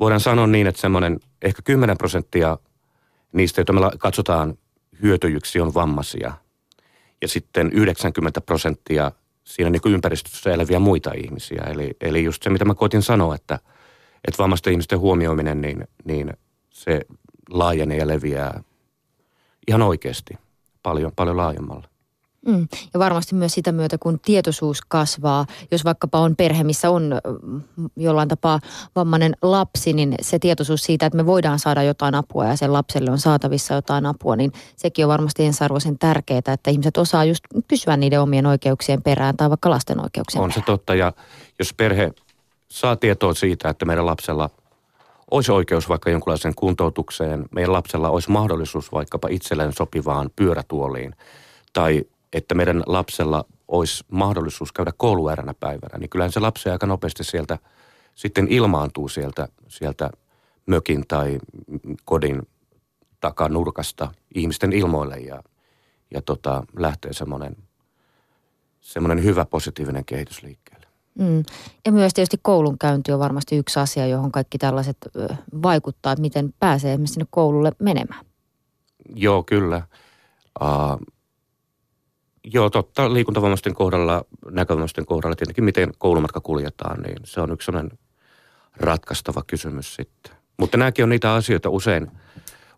voidaan 0.00 0.20
sanoa 0.20 0.46
niin, 0.46 0.66
että 0.66 0.80
semmoinen 0.80 1.20
ehkä 1.42 1.62
10 1.62 1.98
prosenttia 1.98 2.58
niistä, 3.32 3.60
joita 3.60 3.72
me 3.72 3.80
katsotaan 3.98 4.58
hyötyjyksi, 5.02 5.60
on 5.60 5.74
vammaisia. 5.74 6.32
Ja 7.22 7.28
sitten 7.28 7.72
90 7.72 8.40
prosenttia– 8.40 9.12
siinä 9.44 9.70
niin 9.70 9.82
ympäristössä 9.86 10.52
eläviä 10.52 10.78
muita 10.78 11.12
ihmisiä. 11.12 11.62
Eli, 11.70 11.96
eli 12.00 12.24
just 12.24 12.42
se, 12.42 12.50
mitä 12.50 12.64
mä 12.64 12.74
koitin 12.74 13.02
sanoa, 13.02 13.34
että, 13.34 13.58
että 14.28 14.42
vammaisten 14.42 14.70
ihmisten 14.70 14.98
huomioiminen, 14.98 15.60
niin, 15.60 15.88
niin 16.04 16.32
se 16.70 17.00
laajenee 17.50 17.98
ja 17.98 18.08
leviää 18.08 18.62
ihan 19.68 19.82
oikeasti 19.82 20.34
paljon, 20.82 21.12
paljon 21.16 21.36
laajemmalla. 21.36 21.88
Mm. 22.46 22.68
Ja 22.94 23.00
varmasti 23.00 23.34
myös 23.34 23.54
sitä 23.54 23.72
myötä, 23.72 23.98
kun 23.98 24.20
tietoisuus 24.20 24.82
kasvaa, 24.88 25.46
jos 25.70 25.84
vaikkapa 25.84 26.18
on 26.18 26.36
perhe, 26.36 26.64
missä 26.64 26.90
on 26.90 27.20
jollain 27.96 28.28
tapaa 28.28 28.60
vammainen 28.96 29.36
lapsi, 29.42 29.92
niin 29.92 30.14
se 30.20 30.38
tietoisuus 30.38 30.84
siitä, 30.84 31.06
että 31.06 31.16
me 31.16 31.26
voidaan 31.26 31.58
saada 31.58 31.82
jotain 31.82 32.14
apua 32.14 32.44
ja 32.46 32.56
sen 32.56 32.72
lapselle 32.72 33.10
on 33.10 33.18
saatavissa 33.18 33.74
jotain 33.74 34.06
apua, 34.06 34.36
niin 34.36 34.52
sekin 34.76 35.04
on 35.04 35.08
varmasti 35.08 35.44
ensiarvoisen 35.44 35.98
tärkeää, 35.98 36.38
että 36.46 36.70
ihmiset 36.70 36.96
osaa 36.96 37.24
just 37.24 37.44
kysyä 37.68 37.96
niiden 37.96 38.20
omien 38.20 38.46
oikeuksien 38.46 39.02
perään 39.02 39.36
tai 39.36 39.50
vaikka 39.50 39.70
lasten 39.70 40.00
oikeuksien 40.00 40.42
On 40.42 40.48
perään. 40.50 40.62
se 40.62 40.66
totta 40.66 40.94
ja 40.94 41.12
jos 41.58 41.74
perhe 41.74 42.10
saa 42.68 42.96
tietoa 42.96 43.34
siitä, 43.34 43.68
että 43.68 43.84
meidän 43.84 44.06
lapsella 44.06 44.50
olisi 45.30 45.52
oikeus 45.52 45.88
vaikka 45.88 46.10
jonkunlaiseen 46.10 46.54
kuntoutukseen, 46.54 47.44
meidän 47.50 47.72
lapsella 47.72 48.08
olisi 48.08 48.30
mahdollisuus 48.30 48.92
vaikkapa 48.92 49.28
itselleen 49.28 49.72
sopivaan 49.72 50.30
pyörätuoliin 50.36 51.14
tai 51.72 52.04
että 52.34 52.54
meidän 52.54 52.82
lapsella 52.86 53.44
olisi 53.68 54.04
mahdollisuus 54.10 54.72
käydä 54.72 54.92
koulueränä 54.96 55.54
päivänä, 55.60 55.98
niin 55.98 56.10
kyllähän 56.10 56.32
se 56.32 56.40
lapsi 56.40 56.68
aika 56.68 56.86
nopeasti 56.86 57.24
sieltä 57.24 57.58
sitten 58.14 58.48
ilmaantuu 58.48 59.08
sieltä, 59.08 59.48
sieltä 59.68 60.10
mökin 60.66 61.04
tai 61.08 61.38
kodin 62.04 62.42
takanurkasta 63.20 64.12
ihmisten 64.34 64.72
ilmoille 64.72 65.16
ja, 65.16 65.42
ja 66.14 66.22
tota, 66.22 66.64
lähtee 66.76 67.12
semmoinen, 67.12 67.56
semmoinen 68.80 69.24
hyvä 69.24 69.44
positiivinen 69.44 70.04
kehitys 70.04 70.42
liikkeelle. 70.42 70.86
Mm. 71.18 71.44
Ja 71.84 71.92
myös 71.92 72.14
tietysti 72.14 72.38
koulunkäynti 72.42 73.12
on 73.12 73.18
varmasti 73.18 73.56
yksi 73.56 73.80
asia, 73.80 74.06
johon 74.06 74.32
kaikki 74.32 74.58
tällaiset 74.58 74.96
vaikuttaa, 75.62 76.12
että 76.12 76.20
miten 76.20 76.54
pääsee 76.58 76.98
sinne 77.04 77.26
koululle 77.30 77.72
menemään. 77.78 78.24
Joo, 79.14 79.42
kyllä. 79.42 79.82
Uh, 80.62 81.13
Joo, 82.52 82.70
totta. 82.70 83.14
Liikuntavammaisten 83.14 83.74
kohdalla, 83.74 84.24
näkövammaisten 84.50 85.06
kohdalla 85.06 85.36
tietenkin 85.36 85.64
miten 85.64 85.92
koulumatka 85.98 86.40
kuljetaan, 86.40 87.02
niin 87.02 87.16
se 87.24 87.40
on 87.40 87.52
yksi 87.52 87.66
sellainen 87.66 87.98
ratkaistava 88.76 89.42
kysymys 89.46 89.94
sitten. 89.94 90.32
Mutta 90.58 90.76
nämäkin 90.76 91.02
on 91.02 91.08
niitä 91.08 91.34
asioita 91.34 91.70
usein, 91.70 92.10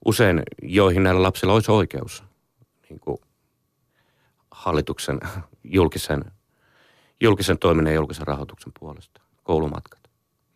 usein 0.04 0.42
joihin 0.62 1.02
näillä 1.02 1.22
lapsilla 1.22 1.54
olisi 1.54 1.70
oikeus 1.70 2.24
niin 2.90 3.00
kuin 3.00 3.18
hallituksen 4.50 5.20
julkisen, 5.64 6.24
julkisen 7.20 7.58
toiminnan 7.58 7.92
ja 7.92 7.96
julkisen 7.96 8.26
rahoituksen 8.26 8.72
puolesta, 8.80 9.20
koulumatkat. 9.42 10.00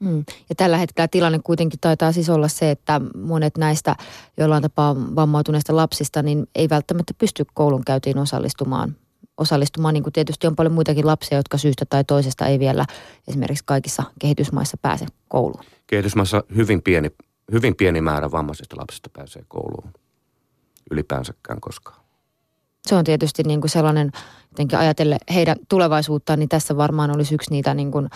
Mm. 0.01 0.25
Ja 0.49 0.55
tällä 0.55 0.77
hetkellä 0.77 1.09
tilanne 1.09 1.41
kuitenkin 1.45 1.81
taitaa 1.81 2.13
siis 2.13 2.31
olla 2.31 2.49
se, 2.49 2.71
että 2.71 3.01
monet 3.17 3.59
näistä 3.59 3.97
jollain 4.37 4.63
tapaa 4.63 4.97
vammautuneista 4.97 5.77
lapsista 5.77 6.23
niin 6.23 6.47
ei 6.55 6.69
välttämättä 6.69 7.15
pysty 7.19 7.45
koulunkäyntiin 7.55 8.19
osallistumaan. 8.19 8.97
Osallistumaan, 9.41 9.95
niin 9.95 10.03
kuin 10.03 10.13
tietysti 10.13 10.47
on 10.47 10.57
paljon 10.57 10.75
muitakin 10.75 11.07
lapsia, 11.07 11.39
jotka 11.39 11.59
syystä 11.59 11.85
tai 11.85 12.05
toisesta 12.05 12.47
ei 12.47 12.59
vielä 12.59 12.87
esimerkiksi 13.29 13.65
kaikissa 13.67 14.03
kehitysmaissa 14.19 14.77
pääse 14.83 15.07
kouluun. 15.29 15.65
Kehitysmaissa 15.87 16.45
hyvin 16.57 16.83
pieni, 16.83 17.11
hyvin 17.53 17.77
pieni 17.77 18.01
määrä 18.01 18.31
vammaisista 18.31 18.77
lapsista 18.77 19.11
pääsee 19.13 19.43
kouluun 19.49 19.93
ylipäänsäkään 20.91 21.61
koskaan. 21.61 22.01
Se 22.87 22.95
on 22.95 23.05
tietysti 23.05 23.43
niin 23.43 23.61
kuin 23.61 23.71
sellainen, 23.71 24.11
jotenkin 24.51 24.79
ajatelle 24.79 25.19
heidän 25.35 25.57
tulevaisuuttaan, 25.69 26.39
niin 26.39 26.49
tässä 26.49 26.77
varmaan 26.77 27.11
olisi 27.11 27.35
yksi 27.35 27.51
niitä 27.51 27.75
niin 27.75 27.91
kuin 27.91 28.09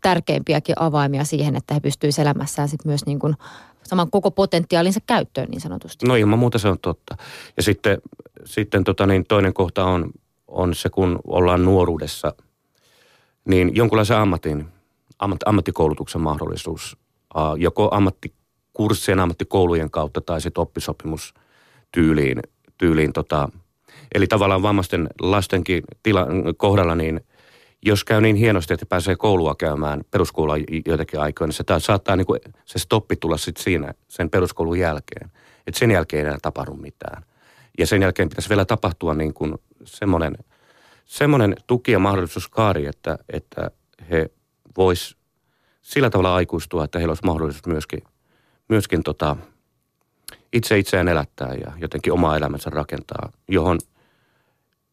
tärkeimpiäkin 0.00 0.74
avaimia 0.78 1.24
siihen, 1.24 1.56
että 1.56 1.74
he 1.74 1.80
pystyisivät 1.80 2.26
elämässään 2.26 2.68
sit 2.68 2.84
myös 2.84 3.06
niin 3.06 3.18
kuin 3.18 3.34
saman 3.82 4.10
koko 4.10 4.30
potentiaalinsa 4.30 5.00
käyttöön 5.06 5.48
niin 5.50 5.60
sanotusti. 5.60 6.06
No 6.06 6.16
ilman 6.16 6.38
muuta 6.38 6.58
se 6.58 6.68
on 6.68 6.78
totta. 6.78 7.16
Ja 7.56 7.62
sitten, 7.62 7.98
sitten 8.44 8.84
tota 8.84 9.06
niin, 9.06 9.24
toinen 9.26 9.54
kohta 9.54 9.84
on, 9.84 10.10
on 10.48 10.74
se, 10.74 10.90
kun 10.90 11.18
ollaan 11.26 11.64
nuoruudessa, 11.64 12.34
niin 13.44 13.76
jonkunlaisen 13.76 14.16
ammatin, 14.16 14.68
ammat, 15.18 15.40
ammattikoulutuksen 15.46 16.20
mahdollisuus, 16.20 16.96
joko 17.56 17.88
ammattikurssien, 17.92 19.20
ammattikoulujen 19.20 19.90
kautta 19.90 20.20
tai 20.20 20.40
sitten 20.40 20.62
oppisopimustyyliin, 20.62 22.42
tyyliin 22.78 23.12
tota, 23.12 23.48
eli 24.14 24.26
tavallaan 24.26 24.62
vammaisten 24.62 25.08
lastenkin 25.20 25.82
tila, 26.02 26.26
kohdalla, 26.56 26.94
niin– 26.94 27.20
jos 27.82 28.04
käy 28.04 28.20
niin 28.20 28.36
hienosti, 28.36 28.74
että 28.74 28.86
pääsee 28.86 29.16
koulua 29.16 29.54
käymään 29.54 30.00
peruskoulua 30.10 30.56
joitakin 30.86 31.20
aikoina, 31.20 31.48
niin 31.48 31.78
se 31.78 31.84
saattaa 31.86 32.16
niin 32.16 32.26
kuin, 32.26 32.40
se 32.64 32.78
stoppi 32.78 33.16
tulla 33.16 33.36
sitten 33.36 33.64
siinä 33.64 33.94
sen 34.08 34.30
peruskoulun 34.30 34.78
jälkeen. 34.78 35.30
Että 35.66 35.78
sen 35.78 35.90
jälkeen 35.90 36.20
ei 36.20 36.26
enää 36.26 36.38
tapahdu 36.42 36.74
mitään. 36.74 37.22
Ja 37.78 37.86
sen 37.86 38.02
jälkeen 38.02 38.28
pitäisi 38.28 38.48
vielä 38.48 38.64
tapahtua 38.64 39.14
niin 39.14 39.34
kuin 39.34 39.54
semmoinen, 39.84 40.36
semmoinen 41.04 41.56
tuki 41.66 41.92
ja 41.92 41.98
mahdollisuuskaari, 41.98 42.86
että, 42.86 43.18
että 43.32 43.70
he 44.10 44.30
vois 44.76 45.16
sillä 45.82 46.10
tavalla 46.10 46.34
aikuistua, 46.34 46.84
että 46.84 46.98
heillä 46.98 47.10
olisi 47.10 47.24
mahdollisuus 47.26 47.66
myöskin, 47.66 48.02
myöskin 48.68 49.02
tota, 49.02 49.36
itse 50.52 50.78
itseään 50.78 51.08
elättää 51.08 51.54
ja 51.54 51.72
jotenkin 51.76 52.12
omaa 52.12 52.36
elämänsä 52.36 52.70
rakentaa, 52.70 53.32
johon– 53.48 53.78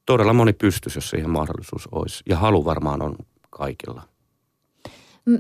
todella 0.05 0.33
moni 0.33 0.53
pystyisi, 0.53 0.97
jos 0.97 1.09
siihen 1.09 1.29
mahdollisuus 1.29 1.87
olisi. 1.91 2.23
Ja 2.29 2.37
halu 2.37 2.65
varmaan 2.65 3.01
on 3.01 3.15
kaikilla. 3.49 4.03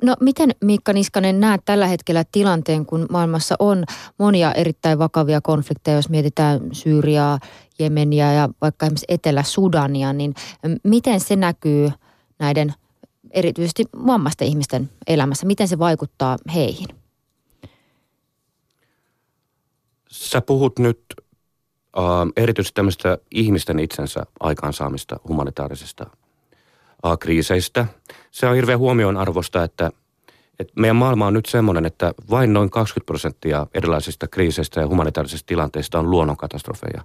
No 0.03 0.15
miten 0.21 0.49
Miikka 0.63 0.93
Niskanen 0.93 1.39
näet 1.39 1.61
tällä 1.65 1.87
hetkellä 1.87 2.23
tilanteen, 2.31 2.85
kun 2.85 3.05
maailmassa 3.09 3.55
on 3.59 3.83
monia 4.17 4.53
erittäin 4.53 4.99
vakavia 4.99 5.41
konflikteja, 5.41 5.97
jos 5.97 6.09
mietitään 6.09 6.61
Syyriaa, 6.71 7.39
Jemeniä 7.79 8.33
ja 8.33 8.49
vaikka 8.61 8.85
esimerkiksi 8.85 9.05
Etelä-Sudania, 9.07 10.13
niin 10.13 10.33
miten 10.83 11.19
se 11.19 11.35
näkyy 11.35 11.89
näiden 12.39 12.73
erityisesti 13.31 13.85
vammaisten 14.05 14.47
ihmisten 14.47 14.89
elämässä? 15.07 15.45
Miten 15.45 15.67
se 15.67 15.79
vaikuttaa 15.79 16.37
heihin? 16.53 16.87
Sä 20.09 20.41
puhut 20.41 20.79
nyt 20.79 21.01
erityisesti 22.37 22.75
tämmöistä 22.75 23.17
ihmisten 23.31 23.79
itsensä 23.79 24.25
aikaansaamista 24.39 25.19
humanitaarisesta 25.27 26.05
kriiseistä. 27.19 27.85
Se 28.31 28.47
on 28.47 28.55
hirveän 28.55 28.79
huomionarvosta, 28.79 29.63
että, 29.63 29.91
että 30.59 30.73
meidän 30.75 30.95
maailma 30.95 31.27
on 31.27 31.33
nyt 31.33 31.45
semmoinen, 31.45 31.85
että 31.85 32.13
vain 32.29 32.53
noin 32.53 32.69
20 32.69 33.05
prosenttia 33.05 33.67
erilaisista 33.73 34.27
kriiseistä 34.27 34.81
ja 34.81 34.87
humanitaarisista 34.87 35.47
tilanteista 35.47 35.99
on 35.99 36.11
luonnonkatastrofeja. 36.11 37.01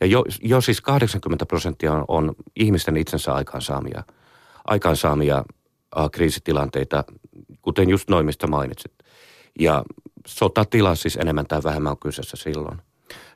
Ja 0.00 0.06
jo, 0.06 0.24
jo 0.42 0.60
siis 0.60 0.80
80 0.80 1.46
prosenttia 1.46 1.92
on, 1.92 2.04
on 2.08 2.34
ihmisten 2.56 2.96
itsensä 2.96 3.34
aikaansaamia, 3.34 4.02
aikaansaamia 4.64 5.44
uh, 5.96 6.10
kriisitilanteita, 6.10 7.04
kuten 7.62 7.88
just 7.90 8.10
noin, 8.10 8.26
mistä 8.26 8.46
mainitsit. 8.46 8.92
Ja 9.60 9.84
sotatila 10.26 10.94
siis 10.94 11.16
enemmän 11.16 11.46
tai 11.46 11.62
vähemmän 11.64 11.90
on 11.90 11.98
kyseessä 11.98 12.36
silloin. 12.36 12.78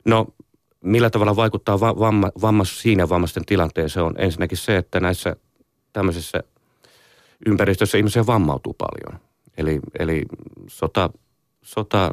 No, 0.05 0.27
millä 0.83 1.09
tavalla 1.09 1.35
vaikuttaa 1.35 1.79
va- 1.79 1.99
vamma, 1.99 2.31
vammas, 2.41 2.81
siinä 2.81 3.09
vammaisten 3.09 3.45
tilanteeseen 3.45 4.05
on 4.05 4.15
ensinnäkin 4.17 4.57
se, 4.57 4.77
että 4.77 4.99
näissä 4.99 5.35
tämmöisessä 5.93 6.39
ympäristössä 7.45 7.97
ihmisiä 7.97 8.25
vammautuu 8.25 8.73
paljon. 8.73 9.21
Eli, 9.57 9.79
eli 9.99 10.25
sota, 10.67 11.09
sota 11.61 12.11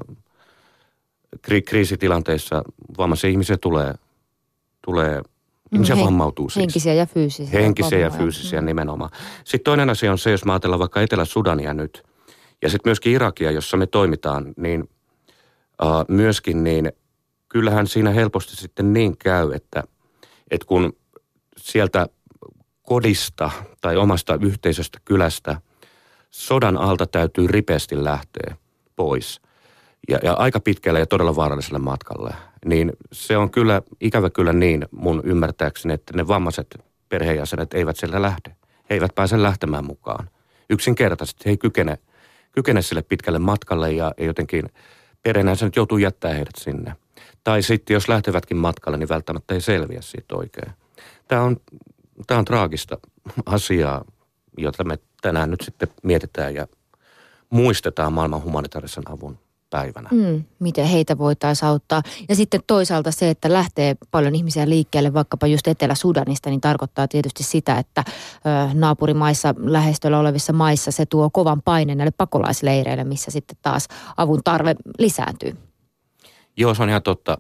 kri, 1.43 1.63
kriisitilanteissa 1.63 2.63
vammaisia 2.99 3.31
ihmisiä 3.31 3.57
tulee, 3.57 3.95
tulee 4.85 5.23
Ihmisiä 5.73 5.97
Hen, 5.97 6.05
vammautuu 6.05 6.49
siis. 6.49 6.61
Henkisiä 6.61 6.95
ja 6.95 7.07
fyysisiä. 7.07 7.61
Henkisiä 7.61 7.99
ja 7.99 8.11
fyysisiä 8.11 8.61
mm. 8.61 8.67
nimenomaan. 8.67 9.11
Sitten 9.45 9.65
toinen 9.65 9.91
asia 9.91 10.13
on 10.13 10.19
se, 10.19 10.31
jos 10.31 10.45
mä 10.45 10.53
ajatellaan 10.53 10.79
vaikka 10.79 11.01
Etelä-Sudania 11.01 11.75
nyt, 11.75 12.05
ja 12.63 12.69
sitten 12.71 12.91
myöskin 12.91 13.13
Irakia, 13.13 13.51
jossa 13.51 13.77
me 13.77 13.87
toimitaan, 13.87 14.53
niin 14.57 14.83
uh, 14.83 16.05
myöskin 16.09 16.65
niin 16.65 16.93
kyllähän 17.49 17.87
siinä 17.87 18.11
helposti 18.11 18.57
sitten 18.57 18.93
niin 18.93 19.17
käy, 19.17 19.53
että, 19.53 19.85
että 20.51 20.67
kun 20.67 20.93
sieltä 21.57 22.07
kodista 22.91 23.51
tai 23.81 23.97
omasta 23.97 24.39
yhteisöstä, 24.41 24.99
kylästä, 25.05 25.61
sodan 26.31 26.77
alta 26.77 27.07
täytyy 27.07 27.47
ripeästi 27.47 28.05
lähteä 28.05 28.57
pois. 28.97 29.41
Ja, 30.09 30.19
ja 30.23 30.33
aika 30.33 30.61
pitkälle 30.61 30.99
ja 30.99 31.07
todella 31.07 31.37
vaaralliselle 31.37 31.79
matkalle. 31.79 32.35
Niin 32.65 32.93
se 33.13 33.37
on 33.37 33.51
kyllä, 33.51 33.83
ikävä 34.01 34.31
kyllä 34.31 34.53
niin 34.53 34.87
mun 34.91 35.23
ymmärtääkseni, 35.25 35.95
että 35.95 36.17
ne 36.17 36.29
vammaiset 36.29 36.85
perheenjäsenet 37.09 37.75
eivät 37.75 37.97
sieltä 37.97 38.23
lähde. 38.23 38.57
He 38.91 38.95
eivät 38.95 39.15
pääse 39.15 39.43
lähtemään 39.43 39.85
mukaan. 39.85 40.31
Yksinkertaisesti 40.71 41.45
he 41.45 41.51
ei 41.51 41.59
kykene, 41.59 41.99
kykene 42.53 42.83
sille 42.83 43.03
pitkälle 43.03 43.39
matkalle 43.39 43.93
ja, 43.93 44.15
jotenkin 44.19 44.69
perheenjäsenet 45.23 45.77
joutuu 45.77 45.99
jättää 45.99 46.35
heidät 46.35 46.57
sinne. 46.57 46.95
Tai 47.45 47.63
sitten 47.63 47.95
jos 47.95 48.09
lähtevätkin 48.09 48.57
matkalle, 48.57 48.99
niin 48.99 49.09
välttämättä 49.09 49.55
ei 49.55 49.61
selviä 49.61 50.01
siitä 50.01 50.37
oikein. 50.37 50.73
Tämä 51.29 51.43
on 51.43 51.57
tämä 52.27 52.39
on 52.39 52.45
traagista 52.45 52.99
asiaa, 53.47 54.05
jota 54.59 54.85
me 54.85 54.99
tänään 55.23 55.51
nyt 55.51 55.61
sitten 55.61 55.89
mietitään 56.03 56.55
ja 56.55 56.67
muistetaan 57.51 58.13
maailman 58.13 58.43
humanitaarisen 58.43 59.11
avun 59.11 59.39
päivänä. 59.71 60.09
Mm, 60.13 60.45
miten 60.59 60.87
heitä 60.87 61.19
voitaisiin 61.19 61.69
auttaa. 61.69 62.03
Ja 62.29 62.37
sitten 62.37 62.61
toisaalta 62.67 63.11
se, 63.11 63.31
että 63.31 63.53
lähtee 63.53 63.97
paljon 64.11 64.35
ihmisiä 64.35 64.69
liikkeelle 64.69 65.15
vaikkapa 65.15 65.47
just 65.47 65.69
Etelä-Sudanista, 65.69 66.51
niin 66.51 66.61
tarkoittaa 66.61 67.09
tietysti 67.09 67.43
sitä, 67.43 67.79
että 67.79 68.05
ö, 68.07 68.75
naapurimaissa, 68.75 69.55
lähestöllä 69.59 70.19
olevissa 70.19 70.53
maissa 70.53 70.91
se 70.91 71.07
tuo 71.07 71.31
kovan 71.31 71.63
paineen 71.63 71.99
näille 71.99 72.15
pakolaisleireille, 72.17 73.05
missä 73.05 73.31
sitten 73.31 73.57
taas 73.63 73.89
avun 74.17 74.41
tarve 74.45 74.75
lisääntyy. 74.99 75.57
Joo, 76.57 76.75
se 76.75 76.83
on 76.83 76.89
ihan 76.89 77.03
totta. 77.03 77.39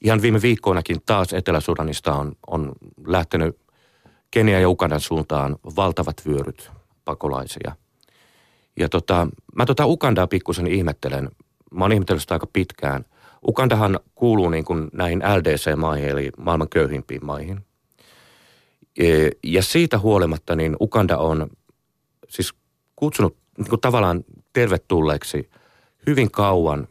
Ihan 0.00 0.22
viime 0.22 0.42
viikkoinakin 0.42 0.96
taas 1.06 1.32
Etelä-Sudanista 1.32 2.14
on, 2.14 2.32
on 2.46 2.72
lähtenyt 3.06 3.58
Kenia 4.30 4.60
ja 4.60 4.68
Ukandan 4.68 5.00
suuntaan 5.00 5.56
valtavat 5.76 6.16
vyöryt 6.26 6.70
pakolaisia. 7.04 7.76
Ja 8.78 8.88
tota, 8.88 9.28
mä 9.54 9.66
tota 9.66 9.86
Ukandaa 9.86 10.26
pikkusen 10.26 10.66
ihmettelen. 10.66 11.28
Mä 11.72 11.84
oon 11.84 11.92
ihmetellyt 11.92 12.22
sitä 12.22 12.34
aika 12.34 12.46
pitkään. 12.52 13.04
Ukandahan 13.48 14.00
kuuluu 14.14 14.48
niin 14.48 14.64
kuin 14.64 14.88
näihin 14.92 15.18
LDC-maihin, 15.18 16.08
eli 16.08 16.30
maailman 16.38 16.68
köyhimpiin 16.68 17.26
maihin. 17.26 17.60
E, 18.98 19.30
ja 19.44 19.62
siitä 19.62 19.98
huolimatta 19.98 20.56
niin 20.56 20.76
Ukanda 20.80 21.16
on 21.16 21.50
siis 22.28 22.54
kutsunut 22.96 23.36
niin 23.58 23.68
kuin 23.68 23.80
tavallaan 23.80 24.24
tervetulleeksi 24.52 25.50
hyvin 26.06 26.30
kauan 26.30 26.88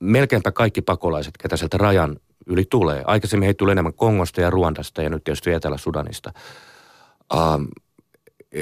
melkeinpä 0.00 0.52
kaikki 0.52 0.82
pakolaiset, 0.82 1.36
ketä 1.42 1.56
sieltä 1.56 1.78
rajan 1.78 2.16
yli 2.52 2.64
tulee. 2.70 3.02
Aikaisemmin 3.06 3.46
heitä 3.46 3.58
tuli 3.58 3.72
enemmän 3.72 3.94
Kongosta 3.94 4.40
ja 4.40 4.50
Ruandasta 4.50 5.02
ja 5.02 5.10
nyt 5.10 5.24
tietysti 5.24 5.52
Etelä-Sudanista. 5.52 6.32
Um, 7.34 7.68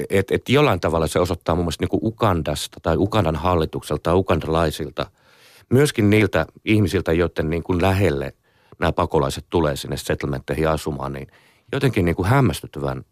että 0.09 0.35
et 0.35 0.49
jollain 0.49 0.79
tavalla 0.79 1.07
se 1.07 1.19
osoittaa 1.19 1.55
mun 1.55 1.65
mielestä 1.65 1.83
niin 1.83 1.89
kuin 1.89 1.99
Ukandasta 2.03 2.79
tai 2.81 2.97
Ukandan 2.97 3.35
hallitukselta 3.35 4.03
tai 4.03 4.15
ukandalaisilta, 4.15 5.05
myöskin 5.69 6.09
niiltä 6.09 6.45
ihmisiltä, 6.65 7.13
joiden 7.13 7.49
niin 7.49 7.63
kuin 7.63 7.81
lähelle 7.81 8.33
nämä 8.79 8.91
pakolaiset 8.91 9.45
tulee 9.49 9.75
sinne 9.75 9.97
settlementteihin 9.97 10.69
asumaan, 10.69 11.13
niin 11.13 11.27
jotenkin 11.71 12.05
niin 12.05 12.15
kuin 12.15 12.27
hämmästyttävän 12.27 13.03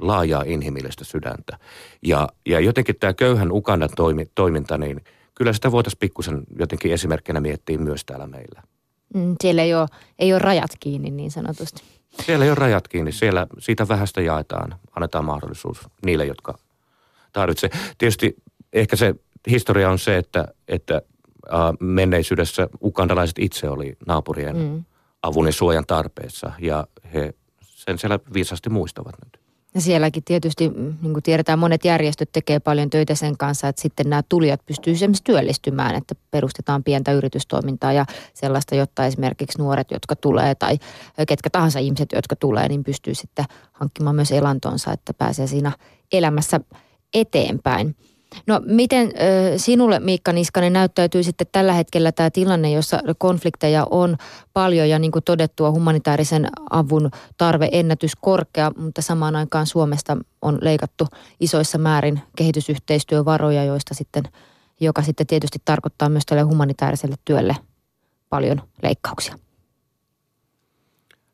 laajaa 0.00 0.42
inhimillistä 0.46 1.04
sydäntä. 1.04 1.58
Ja, 2.02 2.28
ja 2.46 2.60
jotenkin 2.60 2.96
tämä 3.00 3.14
köyhän 3.14 3.52
Ukandan 3.52 3.90
toimi, 3.96 4.26
toiminta, 4.34 4.78
niin 4.78 5.00
kyllä 5.34 5.52
sitä 5.52 5.72
voitaisiin 5.72 5.98
pikkusen 6.00 6.42
jotenkin 6.58 6.92
esimerkkinä 6.92 7.40
miettiä 7.40 7.78
myös 7.78 8.04
täällä 8.04 8.26
meillä. 8.26 8.62
Mm, 9.14 9.34
siellä 9.40 9.62
ei 9.62 9.74
ole, 9.74 9.86
ei 10.18 10.32
ole 10.32 10.38
rajat 10.38 10.70
kiinni 10.80 11.10
niin 11.10 11.30
sanotusti. 11.30 11.82
Siellä 12.26 12.44
ei 12.44 12.50
ole 12.50 12.54
rajat 12.54 12.88
kiinni. 12.88 13.12
Siellä 13.12 13.46
siitä 13.58 13.88
vähästä 13.88 14.20
jaetaan, 14.20 14.74
annetaan 14.96 15.24
mahdollisuus 15.24 15.78
niille, 16.04 16.26
jotka 16.26 16.58
tarvitsevat. 17.32 17.76
Tietysti 17.98 18.36
ehkä 18.72 18.96
se 18.96 19.14
historia 19.50 19.90
on 19.90 19.98
se, 19.98 20.16
että, 20.16 20.48
että 20.68 21.02
menneisyydessä 21.80 22.68
ukandalaiset 22.82 23.38
itse 23.38 23.68
oli 23.68 23.96
naapurien 24.06 24.56
mm. 24.56 24.84
avun 25.22 25.46
ja 25.46 25.52
suojan 25.52 25.86
tarpeessa 25.86 26.52
ja 26.58 26.86
he 27.14 27.34
sen 27.62 27.98
siellä 27.98 28.18
viisasti 28.32 28.70
muistavat 28.70 29.14
nyt. 29.24 29.40
Ja 29.74 29.80
sielläkin 29.80 30.24
tietysti, 30.24 30.68
mm, 30.68 30.96
niin 31.02 31.12
kuin 31.12 31.22
tiedetään, 31.22 31.58
monet 31.58 31.84
järjestöt 31.84 32.32
tekee 32.32 32.60
paljon 32.60 32.90
töitä 32.90 33.14
sen 33.14 33.36
kanssa, 33.36 33.68
että 33.68 33.82
sitten 33.82 34.10
nämä 34.10 34.22
tulijat 34.28 34.60
pystyy 34.66 34.92
esimerkiksi 34.92 35.24
työllistymään, 35.24 35.94
että 35.94 36.14
perustetaan 36.30 36.84
pientä 36.84 37.12
yritystoimintaa 37.12 37.92
ja 37.92 38.06
sellaista, 38.34 38.74
jotta 38.74 39.06
esimerkiksi 39.06 39.58
nuoret, 39.58 39.90
jotka 39.90 40.16
tulee 40.16 40.54
tai 40.54 40.78
ketkä 41.28 41.50
tahansa 41.50 41.78
ihmiset, 41.78 42.12
jotka 42.12 42.36
tulee, 42.36 42.68
niin 42.68 42.84
pystyy 42.84 43.14
sitten 43.14 43.44
hankkimaan 43.72 44.16
myös 44.16 44.32
elantonsa, 44.32 44.92
että 44.92 45.14
pääsee 45.14 45.46
siinä 45.46 45.72
elämässä 46.12 46.60
eteenpäin. 47.14 47.96
No 48.46 48.60
miten 48.64 49.12
sinulle 49.56 50.00
Miikka 50.00 50.32
Niskanen 50.32 50.72
näyttäytyy 50.72 51.22
sitten 51.22 51.46
tällä 51.52 51.72
hetkellä 51.72 52.12
tämä 52.12 52.30
tilanne, 52.30 52.70
jossa 52.70 53.00
konflikteja 53.18 53.86
on 53.90 54.16
paljon 54.52 54.88
ja 54.88 54.98
niin 54.98 55.12
kuin 55.12 55.24
todettua 55.24 55.70
humanitaarisen 55.70 56.48
avun 56.70 57.10
tarve 57.36 57.68
ennätys 57.72 58.12
korkea, 58.16 58.72
mutta 58.76 59.02
samaan 59.02 59.36
aikaan 59.36 59.66
Suomesta 59.66 60.16
on 60.42 60.58
leikattu 60.62 61.06
isoissa 61.40 61.78
määrin 61.78 62.20
kehitysyhteistyövaroja, 62.36 63.64
joista 63.64 63.94
sitten, 63.94 64.22
joka 64.80 65.02
sitten 65.02 65.26
tietysti 65.26 65.58
tarkoittaa 65.64 66.08
myös 66.08 66.26
tälle 66.26 66.42
humanitaariselle 66.42 67.16
työlle 67.24 67.56
paljon 68.28 68.62
leikkauksia. 68.82 69.38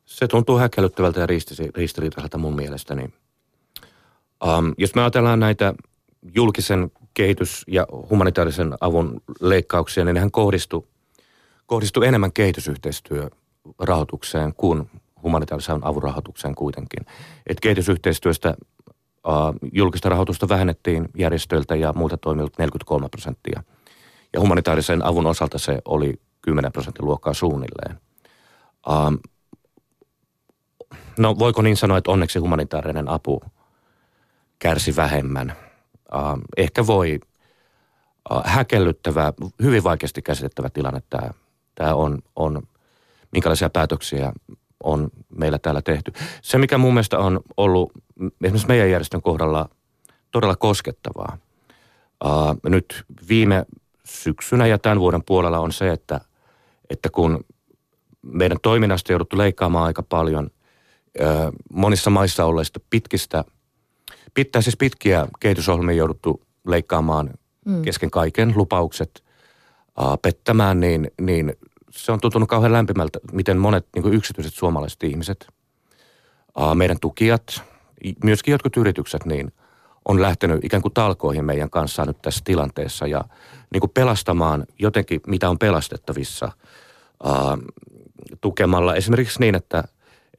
Se 0.05 0.27
tuntuu 0.27 0.57
häkellyttävältä 0.57 1.19
ja 1.19 1.27
ristiriitaiselta 1.75 2.37
mun 2.37 2.55
mielestäni. 2.55 3.03
Um, 3.03 4.73
jos 4.77 4.95
me 4.95 5.01
ajatellaan 5.01 5.39
näitä 5.39 5.73
julkisen 6.33 6.91
kehitys- 7.13 7.63
ja 7.67 7.87
humanitaarisen 8.09 8.73
avun 8.81 9.21
leikkauksia, 9.41 10.05
niin 10.05 10.13
nehän 10.13 10.31
kohdistuu 10.31 10.87
kohdistu 11.65 12.01
enemmän 12.01 12.33
kehitysyhteistyörahoitukseen 12.33 14.53
kuin 14.53 14.89
humanitaarisen 15.23 15.79
avun 15.81 16.03
rahoitukseen 16.03 16.55
kuitenkin. 16.55 17.05
Et 17.47 17.59
kehitysyhteistyöstä 17.59 18.55
uh, 19.27 19.53
julkista 19.71 20.09
rahoitusta 20.09 20.49
vähennettiin 20.49 21.09
järjestöiltä 21.17 21.75
ja 21.75 21.93
muilta 21.93 22.17
toimijoilta 22.17 22.55
43 22.57 23.09
prosenttia. 23.09 23.63
Ja 24.33 24.39
humanitaarisen 24.39 25.05
avun 25.05 25.27
osalta 25.27 25.57
se 25.57 25.81
oli 25.85 26.13
10 26.41 26.71
prosentin 26.71 27.05
luokkaa 27.05 27.33
suunnilleen. 27.33 27.99
Uh, 28.87 29.19
no 31.19 31.39
voiko 31.39 31.61
niin 31.61 31.77
sanoa, 31.77 31.97
että 31.97 32.11
onneksi 32.11 32.39
humanitaarinen 32.39 33.09
apu 33.09 33.41
kärsi 34.59 34.95
vähemmän– 34.95 35.55
äh, 36.15 36.21
ehkä 36.57 36.87
voi 36.87 37.19
äh, 38.31 38.41
häkellyttävä, 38.45 39.33
hyvin 39.61 39.83
vaikeasti 39.83 40.21
käsitettävä 40.21 40.69
tilanne 40.69 41.01
tämä, 41.09 41.29
tämä 41.75 41.95
on, 41.95 42.19
on, 42.35 42.61
minkälaisia 43.31 43.69
päätöksiä 43.69 44.33
on 44.83 45.09
meillä 45.29 45.59
täällä 45.59 45.81
tehty. 45.81 46.13
Se, 46.41 46.57
mikä 46.57 46.77
mun 46.77 46.93
mielestä 46.93 47.19
on 47.19 47.39
ollut 47.57 47.91
esimerkiksi 48.43 48.67
meidän 48.67 48.89
järjestön 48.89 49.21
kohdalla 49.21 49.69
todella 50.31 50.55
koskettavaa, 50.55 51.37
äh, 52.25 52.31
nyt 52.63 53.03
viime 53.29 53.65
syksynä 54.03 54.67
ja 54.67 54.77
tämän 54.77 54.99
vuoden 54.99 55.23
puolella 55.23 55.59
on 55.59 55.71
se, 55.71 55.91
että, 55.91 56.21
että 56.89 57.09
kun 57.09 57.45
meidän 58.21 58.57
toiminnasta 58.61 59.11
jouduttu 59.11 59.37
leikkaamaan 59.37 59.85
aika 59.85 60.03
paljon 60.03 60.49
monissa 61.73 62.09
maissa 62.09 62.45
olleista 62.45 62.79
pitkistä, 62.89 63.43
pitää 64.35 64.61
siis 64.61 64.77
pitkiä 64.77 65.27
kehitysohjelmia 65.39 65.95
jouduttu 65.95 66.41
leikkaamaan 66.67 67.29
mm. 67.65 67.81
kesken 67.81 68.11
kaiken 68.11 68.53
lupaukset 68.55 69.23
pettämään, 70.21 70.79
niin, 70.79 71.11
niin 71.21 71.53
se 71.91 72.11
on 72.11 72.19
tuntunut 72.19 72.49
kauhean 72.49 72.73
lämpimältä, 72.73 73.19
miten 73.31 73.57
monet 73.57 73.87
niin 73.95 74.13
yksityiset 74.13 74.53
suomalaiset 74.53 75.03
ihmiset, 75.03 75.47
meidän 76.73 76.97
tukijat, 77.01 77.63
myöskin 78.23 78.51
jotkut 78.51 78.77
yritykset, 78.77 79.25
niin 79.25 79.51
on 80.05 80.21
lähtenyt 80.21 80.65
ikään 80.65 80.81
kuin 80.81 80.93
talkoihin 80.93 81.45
meidän 81.45 81.69
kanssa 81.69 82.05
nyt 82.05 82.21
tässä 82.21 82.41
tilanteessa 82.43 83.07
ja 83.07 83.23
niin 83.73 83.79
kuin 83.81 83.91
pelastamaan 83.93 84.65
jotenkin, 84.79 85.21
mitä 85.27 85.49
on 85.49 85.59
pelastettavissa 85.59 86.51
tukemalla 88.41 88.95
esimerkiksi 88.95 89.39
niin, 89.39 89.55
että, 89.55 89.83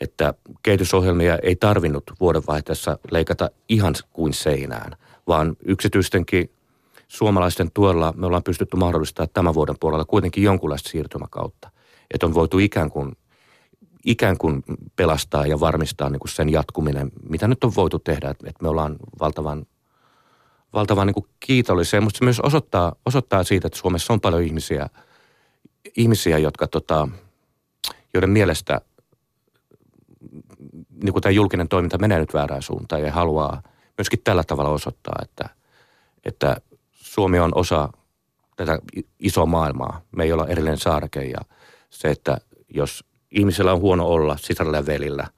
että 0.00 0.34
kehitysohjelmia 0.62 1.38
ei 1.42 1.56
tarvinnut 1.56 2.04
vuodenvaihteessa 2.20 2.98
leikata 3.10 3.50
ihan 3.68 3.94
kuin 4.12 4.32
seinään, 4.32 4.96
vaan 5.26 5.56
yksityistenkin 5.64 6.50
suomalaisten 7.08 7.70
tuella 7.74 8.14
me 8.16 8.26
ollaan 8.26 8.42
pystytty 8.42 8.76
mahdollistamaan 8.76 9.28
tämän 9.34 9.54
vuoden 9.54 9.76
puolella 9.80 10.04
kuitenkin 10.04 10.44
jonkunlaista 10.44 10.90
siirtymäkautta. 10.90 11.70
Että 12.14 12.26
on 12.26 12.34
voitu 12.34 12.58
ikään 12.58 12.90
kuin, 12.90 13.16
ikään 14.04 14.38
kuin 14.38 14.62
pelastaa 14.96 15.46
ja 15.46 15.60
varmistaa 15.60 16.10
niin 16.10 16.20
kuin 16.20 16.30
sen 16.30 16.48
jatkuminen, 16.48 17.12
mitä 17.28 17.48
nyt 17.48 17.64
on 17.64 17.74
voitu 17.76 17.98
tehdä. 17.98 18.30
Että 18.30 18.62
me 18.62 18.68
ollaan 18.68 18.96
valtavan, 19.20 19.66
valtavan 20.72 21.06
niin 21.06 21.14
kuin 21.14 21.26
kiitollisia, 21.40 22.00
mutta 22.00 22.18
se 22.18 22.24
myös 22.24 22.40
osoittaa, 22.40 22.92
osoittaa 23.06 23.44
siitä, 23.44 23.66
että 23.66 23.78
Suomessa 23.78 24.12
on 24.12 24.20
paljon 24.20 24.42
ihmisiä, 24.42 24.88
ihmisiä 25.96 26.38
jotka 26.38 26.66
tota, 26.66 27.08
joiden 28.14 28.30
mielestä 28.30 28.80
niin 31.06 31.12
kuin 31.12 31.22
tämä 31.22 31.32
julkinen 31.32 31.68
toiminta 31.68 31.98
menee 31.98 32.18
nyt 32.18 32.34
väärään 32.34 32.62
suuntaan 32.62 33.02
ja 33.02 33.12
haluaa 33.12 33.62
myöskin 33.98 34.20
tällä 34.24 34.44
tavalla 34.44 34.70
osoittaa, 34.70 35.18
että, 35.22 35.48
että 36.24 36.56
Suomi 36.90 37.38
on 37.38 37.52
osa 37.54 37.88
tätä 38.56 38.78
isoa 39.18 39.46
maailmaa. 39.46 40.00
Me 40.16 40.24
ei 40.24 40.32
olla 40.32 40.46
erillinen 40.46 40.78
saareke 40.78 41.24
ja 41.24 41.38
se, 41.90 42.10
että 42.10 42.38
jos 42.68 43.04
ihmisellä 43.30 43.72
on 43.72 43.80
huono 43.80 44.06
olla 44.06 44.36
sisällä 44.36 44.76
ja 44.76 44.86
velillä, 44.86 45.28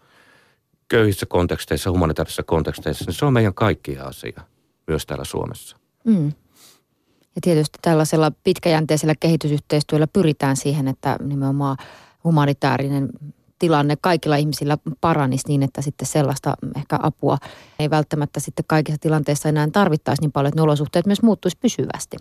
köyhissä 0.89 1.27
konteksteissa, 1.27 1.91
humanitaarisissa 1.91 2.43
konteksteissa, 2.43 3.05
niin 3.05 3.15
se 3.15 3.25
on 3.25 3.33
meidän 3.33 3.55
kaikkia 3.55 4.05
asia, 4.05 4.41
myös 4.87 5.07
täällä 5.07 5.25
Suomessa. 5.25 5.77
Mm. 6.05 6.33
Ja 7.37 7.41
tietysti 7.41 7.79
tällaisella 7.83 8.33
pitkäjänteisellä 8.45 9.15
kehitysyhteistyöllä 9.21 10.07
pyritään 10.07 10.57
siihen, 10.57 10.89
että 10.89 11.17
nimenomaan 11.23 11.77
humanitaarinen 12.25 13.09
tilanne 13.59 13.97
kaikilla 14.01 14.37
ihmisillä 14.37 14.79
paranisi 15.01 15.49
niin, 15.49 15.63
että 15.63 15.83
sitten 15.83 16.07
sellaista 16.07 16.55
ehkä 16.77 16.99
apua 17.03 17.39
ei 17.79 17.91
välttämättä 17.91 18.41
sitten 18.41 18.65
kaikissa 18.69 19.01
tilanteissa 19.01 19.49
enää 19.49 19.69
tarvittaisi 19.73 20.23
niin 20.23 20.33
paljon, 20.33 20.49
että 20.49 20.61
ne 20.61 20.63
olosuhteet 20.63 21.07
myös 21.07 21.23
muuttuisi 21.23 21.57
pysyvästi. 21.61 22.17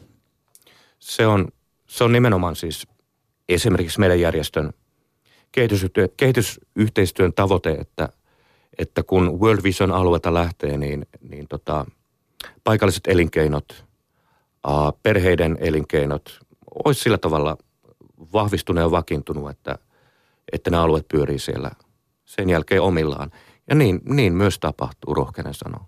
Se 1.00 1.28
on, 1.28 1.48
se 1.88 2.04
on 2.04 2.12
nimenomaan 2.12 2.56
siis 2.56 2.88
esimerkiksi 3.50 4.00
meidän 4.00 4.20
järjestön 4.20 4.74
kehitysyhteistyön, 5.52 6.18
kehitysyhteistyön 6.18 7.34
tavoite, 7.34 7.72
että, 7.72 8.10
että 8.78 9.04
kun 9.04 9.40
World 9.40 9.64
Vision 9.64 9.92
alueelta 9.92 10.34
lähtee, 10.34 10.78
niin, 10.78 11.06
niin 11.22 11.48
tota, 11.48 11.86
paikalliset 12.64 13.08
elinkeinot, 13.08 13.86
perheiden 15.04 15.58
elinkeinot 15.60 16.40
olisi 16.86 17.02
sillä 17.02 17.18
tavalla 17.18 17.58
vahvistunut 18.34 18.84
ja 18.84 18.92
vakiintunut, 18.92 19.50
että– 19.50 19.78
että 20.52 20.70
nämä 20.70 20.84
alueet 20.84 21.08
pyörii 21.08 21.40
siellä 21.40 21.72
sen 22.26 22.50
jälkeen 22.50 22.82
omillaan. 22.82 23.32
Ja 23.70 23.76
niin, 23.76 24.02
niin 24.06 24.34
myös 24.34 24.60
tapahtuu, 24.60 25.14
rohkenen 25.14 25.54
sanoa. 25.54 25.88